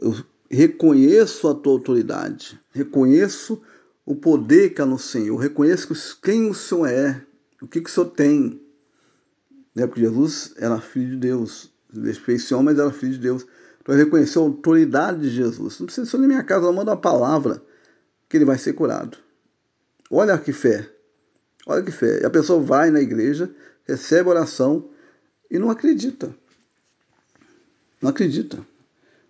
Eu 0.00 0.14
reconheço 0.50 1.48
a 1.48 1.54
tua 1.54 1.72
autoridade, 1.72 2.58
reconheço 2.72 3.60
o 4.04 4.14
poder 4.14 4.70
que 4.70 4.80
há 4.80 4.86
no 4.86 4.98
Senhor, 4.98 5.36
reconheço 5.36 5.88
quem 6.22 6.48
o 6.48 6.54
Senhor 6.54 6.86
é, 6.86 7.22
o 7.60 7.66
que, 7.66 7.80
que 7.80 7.90
o 7.90 7.92
Senhor 7.92 8.10
tem. 8.10 8.60
Né? 9.74 9.86
Porque 9.86 10.00
Jesus 10.00 10.54
era 10.56 10.80
filho 10.80 11.10
de 11.10 11.16
Deus, 11.16 11.70
ele 11.94 12.14
fez 12.14 12.42
esse 12.42 12.54
homem, 12.54 12.66
mas 12.66 12.78
era 12.78 12.90
filho 12.92 13.12
de 13.12 13.18
Deus. 13.18 13.46
Então 13.80 13.94
ele 13.94 14.04
reconheceu 14.04 14.42
a 14.42 14.46
autoridade 14.46 15.20
de 15.22 15.30
Jesus. 15.30 15.78
Não 15.78 15.86
precisa 15.86 16.16
ir 16.16 16.20
na 16.20 16.26
minha 16.26 16.42
casa, 16.42 16.70
manda 16.72 16.90
uma 16.90 16.96
palavra 16.96 17.62
que 18.28 18.36
ele 18.36 18.44
vai 18.44 18.58
ser 18.58 18.72
curado. 18.72 19.18
Olha 20.10 20.38
que 20.38 20.52
fé. 20.52 20.88
Olha 21.66 21.82
que 21.82 21.90
fé. 21.90 22.24
A 22.24 22.30
pessoa 22.30 22.62
vai 22.62 22.92
na 22.92 23.00
igreja, 23.00 23.50
recebe 23.84 24.28
oração 24.28 24.88
e 25.50 25.58
não 25.58 25.68
acredita. 25.68 26.32
Não 28.00 28.10
acredita. 28.10 28.58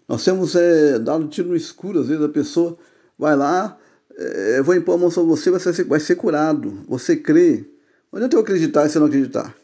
Nós 0.07 0.23
temos 0.23 0.55
é, 0.55 0.99
dado 0.99 1.27
tiro 1.29 1.49
no 1.49 1.57
escuro, 1.57 2.01
às 2.01 2.09
vezes 2.09 2.23
a 2.23 2.29
pessoa 2.29 2.77
vai 3.19 3.35
lá, 3.35 3.79
é, 4.15 4.61
vou 4.61 4.75
impor 4.75 4.97
a 4.97 4.99
mão 4.99 5.11
sobre 5.11 5.31
você, 5.31 5.51
vai 5.51 5.59
ser, 5.59 5.85
vai 5.85 5.99
ser 5.99 6.17
curado. 6.17 6.85
Você 6.87 7.17
crê. 7.17 7.65
Não 8.13 8.19
adianta 8.19 8.37
eu 8.37 8.41
acreditar 8.41 8.85
e 8.85 8.91
você 8.91 8.99
não 8.99 9.07
acreditar. 9.07 9.57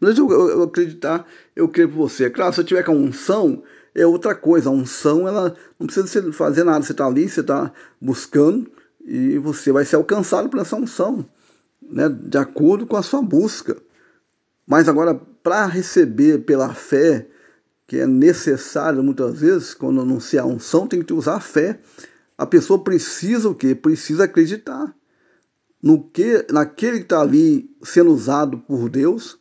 Não 0.00 0.10
adianta 0.10 0.34
eu, 0.34 0.48
eu 0.48 0.62
acreditar, 0.64 1.26
eu 1.54 1.68
creio 1.68 1.88
por 1.88 2.08
você. 2.08 2.28
Claro, 2.28 2.52
se 2.52 2.60
eu 2.60 2.64
tiver 2.64 2.82
com 2.82 2.96
unção, 2.96 3.62
é 3.94 4.04
outra 4.04 4.34
coisa. 4.34 4.68
A 4.68 4.72
unção, 4.72 5.28
ela 5.28 5.56
não 5.78 5.86
precisa 5.86 6.06
você 6.08 6.32
fazer 6.32 6.64
nada. 6.64 6.84
Você 6.84 6.92
está 6.92 7.06
ali, 7.06 7.28
você 7.28 7.40
está 7.40 7.72
buscando 8.00 8.68
e 9.04 9.38
você 9.38 9.70
vai 9.70 9.84
ser 9.84 9.96
alcançado 9.96 10.48
por 10.48 10.58
essa 10.58 10.74
unção 10.74 11.24
né, 11.94 12.08
de 12.08 12.36
acordo 12.36 12.88
com 12.88 12.96
a 12.96 13.02
sua 13.02 13.22
busca. 13.22 13.80
Mas 14.66 14.88
agora, 14.88 15.14
para 15.14 15.64
receber 15.66 16.38
pela 16.38 16.74
fé, 16.74 17.28
que 17.86 17.98
é 17.98 18.06
necessário 18.06 19.00
muitas 19.00 19.38
vezes, 19.38 19.74
quando 19.74 20.00
anunciar 20.00 20.44
unção, 20.44 20.88
tem 20.88 21.02
que 21.02 21.12
usar 21.12 21.36
a 21.36 21.40
fé. 21.40 21.78
A 22.36 22.44
pessoa 22.44 22.82
precisa 22.82 23.48
o 23.48 23.54
quê? 23.54 23.76
Precisa 23.76 24.24
acreditar 24.24 24.92
no 25.80 26.02
que, 26.02 26.44
naquele 26.50 26.98
que 26.98 27.04
está 27.04 27.20
ali 27.20 27.70
sendo 27.84 28.12
usado 28.12 28.58
por 28.58 28.88
Deus. 28.88 29.38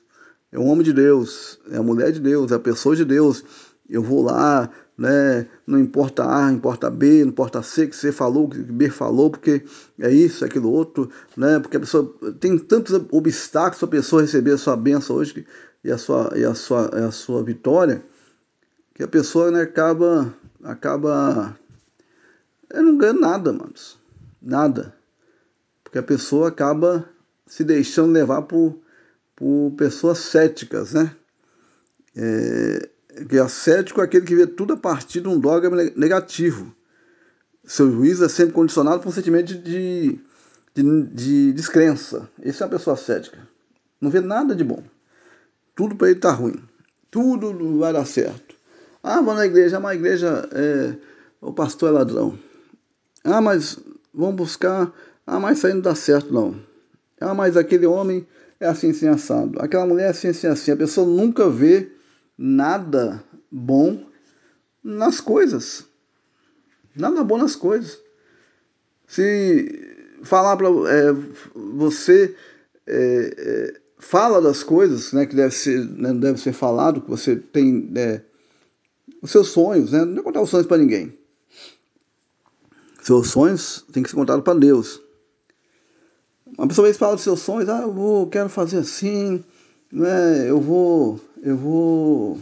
É 0.52 0.60
um 0.60 0.68
homem 0.68 0.84
de 0.84 0.94
Deus, 0.94 1.60
é 1.72 1.78
a 1.78 1.84
mulher 1.84 2.12
de 2.12 2.20
Deus, 2.20 2.52
é 2.52 2.56
a 2.56 2.60
pessoa 2.60 2.96
de 2.96 3.04
Deus. 3.04 3.44
Eu 3.90 4.04
vou 4.04 4.22
lá, 4.22 4.70
né? 4.98 5.48
Não 5.66 5.80
importa 5.80 6.24
A, 6.30 6.52
importa 6.52 6.90
B, 6.90 7.24
não 7.24 7.30
importa 7.30 7.64
C, 7.64 7.88
que 7.88 7.96
C 7.96 8.12
falou, 8.12 8.50
que 8.50 8.60
B 8.60 8.90
falou, 8.90 9.30
porque 9.30 9.64
é 10.00 10.12
isso, 10.12 10.44
é 10.44 10.48
aquilo 10.48 10.72
outro, 10.72 11.10
né? 11.36 11.60
Porque 11.60 11.78
a 11.78 11.80
pessoa 11.80 12.16
tem 12.40 12.58
tantos 12.58 12.94
obstáculos 13.12 13.80
para 13.80 13.88
a 13.88 13.92
pessoa 13.92 14.22
receber 14.22 14.52
a 14.52 14.58
sua 14.58 14.76
bênção 14.76 15.16
hoje 15.16 15.46
e 15.84 15.92
a 15.92 15.98
sua, 15.98 16.32
e 16.36 16.44
a 16.46 16.54
sua, 16.54 17.08
a 17.08 17.12
sua 17.12 17.44
vitória, 17.44 18.04
que 18.94 19.04
a 19.04 19.08
pessoa 19.08 19.52
né, 19.52 19.62
acaba, 19.62 20.34
acaba 20.64 21.58
não 22.82 22.98
ganha 22.98 23.14
nada, 23.14 23.54
manos. 23.54 24.00
Nada. 24.42 24.96
Porque 25.84 25.98
a 25.98 26.04
pessoa 26.04 26.48
acaba 26.48 27.08
se 27.46 27.64
deixando 27.64 28.12
levar 28.12 28.44
por, 28.44 28.80
por 29.36 29.74
pessoas 29.78 30.20
céticas, 30.20 30.94
né? 30.94 31.16
É, 32.16 32.90
que 33.30 33.38
é 33.38 33.48
cético 33.48 34.02
é 34.02 34.04
aquele 34.04 34.26
que 34.26 34.36
vê 34.36 34.48
tudo 34.48 34.74
a 34.74 34.78
partir 34.78 35.22
de 35.22 35.28
um 35.28 35.40
dogma 35.40 35.78
negativo. 35.96 36.74
Seu 37.66 37.92
juízo 37.92 38.26
é 38.26 38.30
sempre 38.30 38.54
condicionado 38.54 39.02
por 39.02 39.10
um 39.10 39.12
sentimento 39.12 39.56
de, 39.56 40.20
de, 40.74 41.04
de 41.14 41.54
descrença. 41.54 42.30
Esse 42.42 42.62
é 42.62 42.66
uma 42.66 42.72
pessoa 42.72 42.98
cética. 42.98 43.38
Não 44.02 44.10
vê 44.10 44.20
nada 44.20 44.56
de 44.56 44.64
bom. 44.64 44.84
Tudo 45.76 45.96
para 45.96 46.08
ele 46.08 46.18
está 46.18 46.32
ruim. 46.32 46.62
Tudo 47.10 47.80
vai 47.80 47.94
dar 47.94 48.06
certo. 48.06 48.56
Ah, 49.02 49.22
vou 49.22 49.34
na 49.34 49.46
igreja, 49.46 49.80
mas 49.80 49.92
a 49.92 49.96
igreja 49.96 50.50
é, 50.52 50.96
o 51.40 51.54
pastor 51.54 51.90
é 51.90 51.92
ladrão. 51.92 52.38
Ah, 53.24 53.42
mas 53.42 53.80
vamos 54.14 54.36
buscar. 54.36 54.92
Ah, 55.26 55.40
mas 55.40 55.58
isso 55.58 55.68
aí 55.68 55.74
não 55.74 55.82
dá 55.82 55.96
certo 55.96 56.34
não. 56.34 56.56
Ah, 57.20 57.34
mas 57.34 57.56
aquele 57.56 57.86
homem 57.86 58.28
é 58.60 58.68
assim, 58.68 58.92
assim, 58.92 59.08
assado. 59.08 59.62
Aquela 59.62 59.86
mulher 59.86 60.08
é 60.08 60.10
assim, 60.10 60.30
assim, 60.30 60.48
assim. 60.48 60.72
A 60.72 60.78
pessoa 60.78 61.08
nunca 61.08 61.50
vê 61.50 61.92
nada 62.44 63.24
bom 63.50 64.06
nas 64.84 65.22
coisas. 65.22 65.86
Nada 66.94 67.24
bom 67.24 67.38
nas 67.38 67.56
coisas. 67.56 67.98
Se 69.08 69.96
falar 70.24 70.58
para 70.58 70.68
é, 70.68 71.14
você 71.56 72.36
é, 72.86 73.36
é, 73.38 73.82
fala 73.98 74.42
das 74.42 74.62
coisas, 74.62 75.14
né, 75.14 75.26
que 75.26 75.38
deve 75.38 75.56
ser, 75.56 75.86
né, 75.86 76.14
deve 76.14 76.38
ser 76.38 76.52
falado, 76.52 77.00
que 77.00 77.10
você 77.10 77.38
tem 77.38 77.90
é, 77.96 78.22
os 79.22 79.32
seus 79.32 79.48
sonhos, 79.48 79.94
né, 79.94 80.04
não 80.04 80.20
é 80.20 80.24
contar 80.24 80.42
os 80.42 80.50
sonhos 80.50 80.68
para 80.68 80.78
ninguém. 80.78 81.18
Seus 83.02 83.30
sonhos 83.30 83.86
têm 83.94 84.04
que 84.04 84.10
ser 84.10 84.18
contados 84.18 84.44
para 84.44 84.60
Deus. 84.60 85.02
Uma 86.58 86.68
pessoa 86.68 86.88
vez 86.88 86.98
fala 86.98 87.16
dos 87.16 87.24
seus 87.24 87.40
sonhos, 87.40 87.70
ah, 87.70 87.84
eu 87.84 87.94
vou, 87.94 88.28
quero 88.28 88.50
fazer 88.50 88.80
assim, 88.80 89.44
né, 89.90 90.50
eu 90.50 90.60
vou, 90.60 91.20
eu 91.44 91.58
vou 91.58 92.40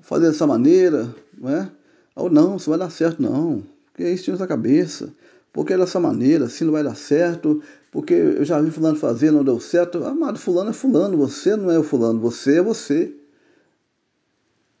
fazer 0.00 0.28
dessa 0.28 0.46
maneira, 0.46 1.14
não 1.36 1.50
é? 1.50 1.70
Ou 2.16 2.30
não, 2.30 2.56
isso 2.56 2.70
vai 2.70 2.78
dar 2.78 2.88
certo, 2.88 3.20
não. 3.20 3.62
Porque 3.92 4.08
isso 4.10 4.24
tinha 4.24 4.36
na 4.36 4.46
cabeça. 4.46 5.12
Porque 5.52 5.74
é 5.74 5.78
dessa 5.78 6.00
maneira, 6.00 6.46
assim 6.46 6.64
não 6.64 6.72
vai 6.72 6.82
dar 6.82 6.96
certo. 6.96 7.62
Porque 7.92 8.14
eu 8.14 8.44
já 8.44 8.60
vi 8.60 8.70
fulano 8.70 8.96
fazer, 8.96 9.30
não 9.30 9.44
deu 9.44 9.60
certo. 9.60 10.02
Amado, 10.02 10.38
fulano 10.38 10.70
é 10.70 10.72
fulano, 10.72 11.18
você 11.18 11.56
não 11.56 11.70
é 11.70 11.78
o 11.78 11.82
fulano, 11.82 12.18
você 12.18 12.56
é 12.56 12.62
você. 12.62 13.14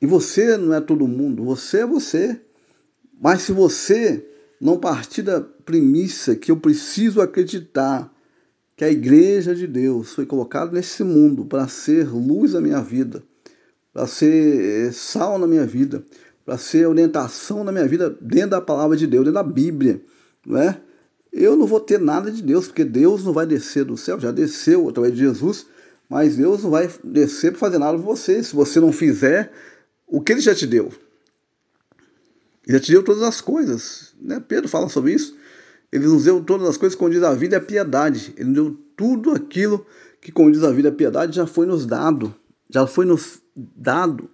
E 0.00 0.06
você 0.06 0.56
não 0.56 0.72
é 0.72 0.80
todo 0.80 1.06
mundo, 1.06 1.44
você 1.44 1.80
é 1.80 1.86
você. 1.86 2.40
Mas 3.20 3.42
se 3.42 3.52
você 3.52 4.26
não 4.58 4.78
partir 4.78 5.22
da 5.22 5.40
premissa 5.40 6.34
que 6.34 6.50
eu 6.50 6.56
preciso 6.56 7.20
acreditar 7.20 8.10
que 8.76 8.84
a 8.84 8.90
igreja 8.90 9.54
de 9.54 9.66
Deus 9.66 10.12
foi 10.14 10.26
colocada 10.26 10.72
nesse 10.72 11.04
mundo 11.04 11.44
para 11.44 11.68
ser 11.68 12.08
luz 12.08 12.52
na 12.54 12.60
minha 12.60 12.80
vida, 12.80 13.22
para 13.92 14.06
ser 14.06 14.88
eh, 14.88 14.92
sal 14.92 15.38
na 15.38 15.46
minha 15.46 15.66
vida, 15.66 16.04
para 16.44 16.58
ser 16.58 16.86
orientação 16.86 17.62
na 17.62 17.70
minha 17.70 17.86
vida 17.86 18.10
dentro 18.20 18.50
da 18.50 18.60
palavra 18.60 18.96
de 18.96 19.06
Deus, 19.06 19.24
dentro 19.24 19.34
da 19.34 19.42
Bíblia, 19.42 20.02
não 20.44 20.58
é? 20.58 20.80
Eu 21.32 21.56
não 21.56 21.66
vou 21.66 21.80
ter 21.80 21.98
nada 21.98 22.30
de 22.30 22.42
Deus, 22.42 22.66
porque 22.66 22.84
Deus 22.84 23.24
não 23.24 23.32
vai 23.32 23.46
descer 23.46 23.84
do 23.84 23.96
céu, 23.96 24.20
já 24.20 24.30
desceu 24.30 24.88
através 24.88 25.14
de 25.14 25.20
Jesus, 25.20 25.66
mas 26.08 26.36
Deus 26.36 26.62
não 26.62 26.70
vai 26.70 26.88
descer 27.02 27.50
para 27.50 27.60
fazer 27.60 27.78
nada 27.78 27.98
por 27.98 28.04
você, 28.04 28.42
se 28.42 28.54
você 28.54 28.78
não 28.78 28.92
fizer 28.92 29.50
o 30.06 30.20
que 30.20 30.32
ele 30.32 30.40
já 30.40 30.54
te 30.54 30.66
deu. 30.66 30.92
Ele 32.66 32.78
já 32.78 32.80
te 32.80 32.92
deu 32.92 33.02
todas 33.02 33.22
as 33.22 33.40
coisas, 33.40 34.14
né? 34.20 34.42
Pedro 34.46 34.68
fala 34.68 34.88
sobre 34.88 35.12
isso. 35.12 35.36
Ele 35.94 36.08
nos 36.08 36.24
deu 36.24 36.42
todas 36.42 36.68
as 36.68 36.76
coisas 36.76 36.96
que 36.96 37.04
condiz 37.04 37.22
a 37.22 37.32
vida 37.32 37.54
e 37.54 37.58
a 37.58 37.60
piedade. 37.60 38.34
Ele 38.36 38.46
nos 38.46 38.54
deu 38.54 38.76
tudo 38.96 39.30
aquilo 39.30 39.86
que 40.20 40.32
condiz 40.32 40.64
a 40.64 40.72
vida 40.72 40.88
e 40.88 40.90
a 40.90 40.94
piedade, 40.94 41.36
já 41.36 41.46
foi 41.46 41.66
nos 41.66 41.86
dado. 41.86 42.34
Já 42.68 42.84
foi 42.84 43.04
nos 43.04 43.40
dado. 43.54 44.28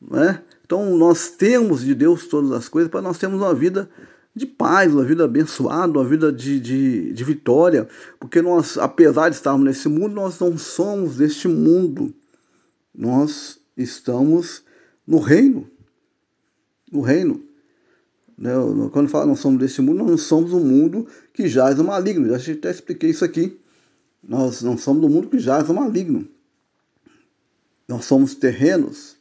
Né? 0.00 0.42
Então 0.64 0.96
nós 0.96 1.30
temos 1.30 1.82
de 1.82 1.94
Deus 1.94 2.26
todas 2.26 2.50
as 2.50 2.68
coisas 2.68 2.90
para 2.90 3.00
nós 3.00 3.18
termos 3.18 3.40
uma 3.40 3.54
vida 3.54 3.88
de 4.34 4.46
paz, 4.46 4.92
uma 4.92 5.04
vida 5.04 5.24
abençoada, 5.24 5.96
uma 5.96 6.04
vida 6.04 6.32
de, 6.32 6.58
de, 6.58 7.12
de 7.12 7.24
vitória, 7.24 7.88
porque 8.18 8.42
nós, 8.42 8.76
apesar 8.76 9.28
de 9.28 9.36
estarmos 9.36 9.64
nesse 9.64 9.88
mundo, 9.88 10.12
nós 10.12 10.40
não 10.40 10.58
somos 10.58 11.18
deste 11.18 11.46
mundo. 11.46 12.12
Nós 12.92 13.60
estamos 13.76 14.64
no 15.06 15.20
reino. 15.20 15.70
No 16.90 17.00
reino. 17.00 17.45
Né? 18.36 18.52
Quando 18.92 19.08
fala 19.08 19.26
não 19.26 19.36
somos 19.36 19.58
desse 19.58 19.80
mundo, 19.80 20.04
não 20.04 20.18
somos 20.18 20.52
um 20.52 20.64
mundo 20.64 21.06
que 21.32 21.48
jaz 21.48 21.76
no 21.76 21.84
maligno. 21.84 22.28
Já 22.38 22.52
até 22.52 22.70
expliquei 22.70 23.10
isso 23.10 23.24
aqui. 23.24 23.58
Nós 24.22 24.62
não 24.62 24.76
somos 24.76 25.00
do 25.00 25.08
mundo 25.08 25.28
que 25.28 25.38
jaz 25.38 25.68
no 25.68 25.74
maligno. 25.74 26.28
Nós 27.88 28.04
somos 28.04 28.34
terrenos. 28.34 29.16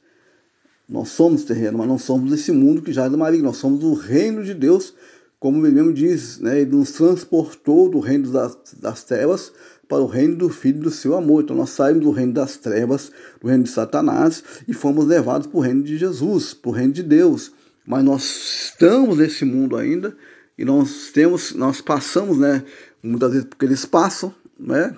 Nós 0.88 1.10
somos 1.10 1.43
terreno, 1.43 1.80
mas 1.80 1.88
não 1.88 1.97
somos 1.97 2.30
desse 2.30 2.51
mundo 2.51 2.82
que 2.82 2.91
jaz 2.91 3.12
no 3.12 3.17
maligno. 3.17 3.47
Nós 3.47 3.58
somos 3.58 3.84
o 3.84 3.93
reino 3.93 4.43
de 4.43 4.54
Deus, 4.54 4.93
como 5.39 5.65
ele 5.65 5.75
mesmo 5.75 5.93
diz, 5.93 6.39
né? 6.39 6.62
ele 6.62 6.75
nos 6.75 6.91
transportou 6.91 7.89
do 7.89 7.99
reino 7.99 8.32
das, 8.32 8.58
das 8.80 9.04
trevas 9.04 9.51
para 9.88 10.01
o 10.01 10.08
reino 10.08 10.36
do 10.36 10.49
Filho 10.49 10.82
do 10.82 10.91
seu 10.91 11.15
amor. 11.15 11.43
Então 11.43 11.56
nós 11.56 11.71
saímos 11.71 12.04
do 12.04 12.12
reino 12.12 12.34
das 12.34 12.58
trevas, 12.58 13.12
do 13.39 13.47
reino 13.47 13.63
de 13.63 13.69
Satanás, 13.69 14.43
e 14.67 14.73
fomos 14.73 15.06
levados 15.06 15.47
para 15.47 15.58
o 15.58 15.62
reino 15.62 15.84
de 15.84 15.97
Jesus, 15.97 16.54
para 16.54 16.69
o 16.69 16.73
reino 16.73 16.93
de 16.93 17.04
Deus 17.04 17.51
mas 17.86 18.04
nós 18.04 18.24
estamos 18.24 19.17
nesse 19.17 19.45
mundo 19.45 19.78
ainda 19.78 20.15
e 20.58 20.65
nós 20.65 21.12
temos, 21.12 21.54
nós 21.54 21.82
passamos, 21.82 22.38
né? 22.38 22.63
Muitas 23.04 23.32
vezes 23.32 23.48
porque 23.48 23.65
eles 23.65 23.86
passam, 23.86 24.34
né? 24.60 24.98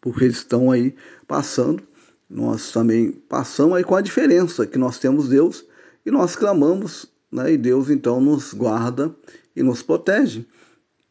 Porque 0.00 0.24
eles 0.24 0.38
estão 0.38 0.70
aí 0.70 0.94
passando, 1.28 1.82
nós 2.28 2.72
também 2.72 3.12
passamos 3.12 3.76
aí 3.76 3.84
com 3.84 3.94
a 3.94 4.00
diferença 4.00 4.66
que 4.66 4.78
nós 4.78 4.98
temos 4.98 5.28
Deus 5.28 5.64
e 6.04 6.10
nós 6.10 6.34
clamamos, 6.34 7.06
né? 7.30 7.52
E 7.52 7.56
Deus 7.56 7.88
então 7.88 8.20
nos 8.20 8.52
guarda 8.52 9.14
e 9.54 9.62
nos 9.62 9.82
protege 9.82 10.44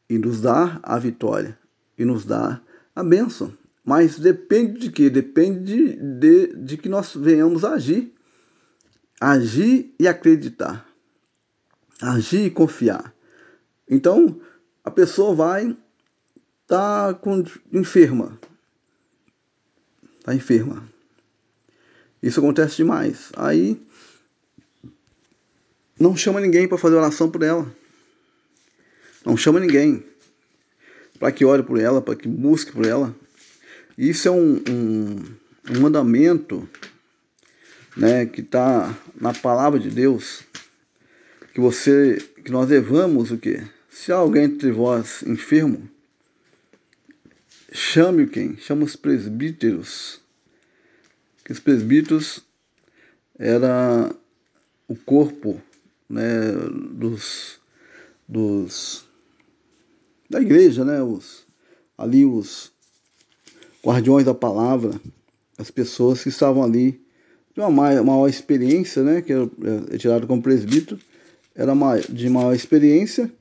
e 0.10 0.18
nos 0.18 0.42
dá 0.42 0.80
a 0.84 1.00
vitória 1.00 1.58
e 1.98 2.04
nos 2.04 2.26
dá 2.26 2.60
a 2.94 3.04
bênção. 3.04 3.54
Mas 3.84 4.20
depende 4.20 4.80
de 4.80 4.92
quê? 4.92 5.10
Depende 5.10 5.64
de, 5.64 5.96
de, 5.96 6.48
de 6.58 6.78
que 6.78 6.90
nós 6.90 7.16
venhamos 7.16 7.64
agir 7.64 8.14
agir 9.22 9.94
e 10.00 10.08
acreditar. 10.08 10.90
Agir 12.02 12.48
e 12.48 12.50
confiar. 12.50 13.14
Então, 13.88 14.42
a 14.84 14.90
pessoa 14.90 15.36
vai 15.36 15.78
tá 16.66 17.14
com, 17.14 17.44
enferma. 17.72 18.40
Tá 20.24 20.34
enferma. 20.34 20.90
Isso 22.24 22.40
acontece 22.40 22.78
demais. 22.78 23.32
Aí 23.38 23.80
não 26.00 26.16
chama 26.16 26.42
ninguém 26.42 26.68
para 26.68 26.80
fazer 26.80 26.96
oração 26.96 27.30
por 27.30 27.44
ela. 27.44 27.72
Não 29.24 29.38
chama 29.38 29.60
ninguém 29.60 30.04
para 31.20 31.32
que 31.32 31.46
ore 31.46 31.62
por 31.62 31.80
ela, 31.80 32.02
para 32.02 32.16
que 32.16 32.28
busque 32.28 32.72
por 32.72 32.86
ela. 32.86 33.16
Isso 33.96 34.28
é 34.28 34.32
um, 34.32 34.64
um, 34.68 35.16
um 35.70 35.80
mandamento 35.80 36.68
né, 37.96 38.26
que 38.26 38.42
está 38.42 38.98
na 39.20 39.34
palavra 39.34 39.80
de 39.80 39.90
Deus, 39.90 40.44
que 41.54 41.60
você, 41.60 42.18
que 42.44 42.52
nós 42.52 42.70
levamos 42.70 43.32
o 43.32 43.38
quê? 43.38 43.64
Se 43.90 44.12
há 44.12 44.16
alguém 44.16 44.46
entre 44.46 44.72
vós 44.72 45.22
enfermo, 45.24 45.90
chame 47.72 48.28
quem? 48.28 48.58
Chama 48.58 48.86
os 48.86 48.96
presbíteros. 48.96 50.22
Que 51.44 51.52
os 51.52 51.60
presbíteros 51.60 52.46
era 53.38 54.16
o 54.88 54.96
corpo 54.96 55.62
né, 56.10 56.52
dos, 56.94 57.60
dos 58.28 59.06
da 60.30 60.40
igreja, 60.40 60.86
né, 60.86 61.02
os, 61.04 61.46
ali 61.98 62.26
os 62.26 62.72
guardiões 63.84 64.24
da 64.24 64.34
palavra, 64.34 65.00
as 65.58 65.70
pessoas 65.70 66.24
que 66.24 66.30
estavam 66.30 66.64
ali 66.64 67.01
de 67.54 67.60
uma 67.60 67.70
maior, 67.70 68.04
maior 68.04 68.28
experiência, 68.28 69.04
né, 69.04 69.22
que 69.22 69.34
é 69.34 69.98
tirado 69.98 70.28
como 70.28 70.42
presbítero, 70.42 71.00
era 71.56 71.74
de 72.10 72.30
maior 72.30 72.54
experiência. 72.54 73.32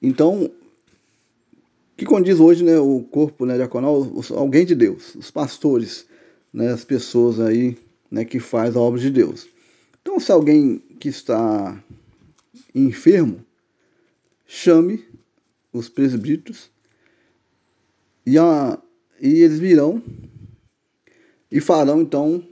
Então, 0.00 0.50
que 1.96 2.04
condiz 2.04 2.40
hoje 2.40 2.64
né, 2.64 2.78
o 2.78 3.00
corpo 3.00 3.46
né, 3.46 3.56
diaconal, 3.56 4.10
alguém 4.30 4.66
de 4.66 4.74
Deus, 4.74 5.14
os 5.14 5.30
pastores, 5.30 6.06
né, 6.52 6.72
as 6.72 6.84
pessoas 6.84 7.38
aí 7.38 7.78
né, 8.10 8.24
que 8.24 8.40
faz 8.40 8.76
a 8.76 8.80
obra 8.80 9.00
de 9.00 9.10
Deus. 9.10 9.46
Então, 10.00 10.18
se 10.18 10.32
alguém 10.32 10.78
que 10.98 11.08
está 11.08 11.80
enfermo, 12.74 13.44
chame 14.46 15.04
os 15.72 15.88
presbíteros 15.88 16.70
e, 18.26 18.36
a, 18.36 18.78
e 19.20 19.42
eles 19.42 19.58
virão 19.58 20.02
e 21.50 21.60
farão 21.60 22.02
então 22.02 22.46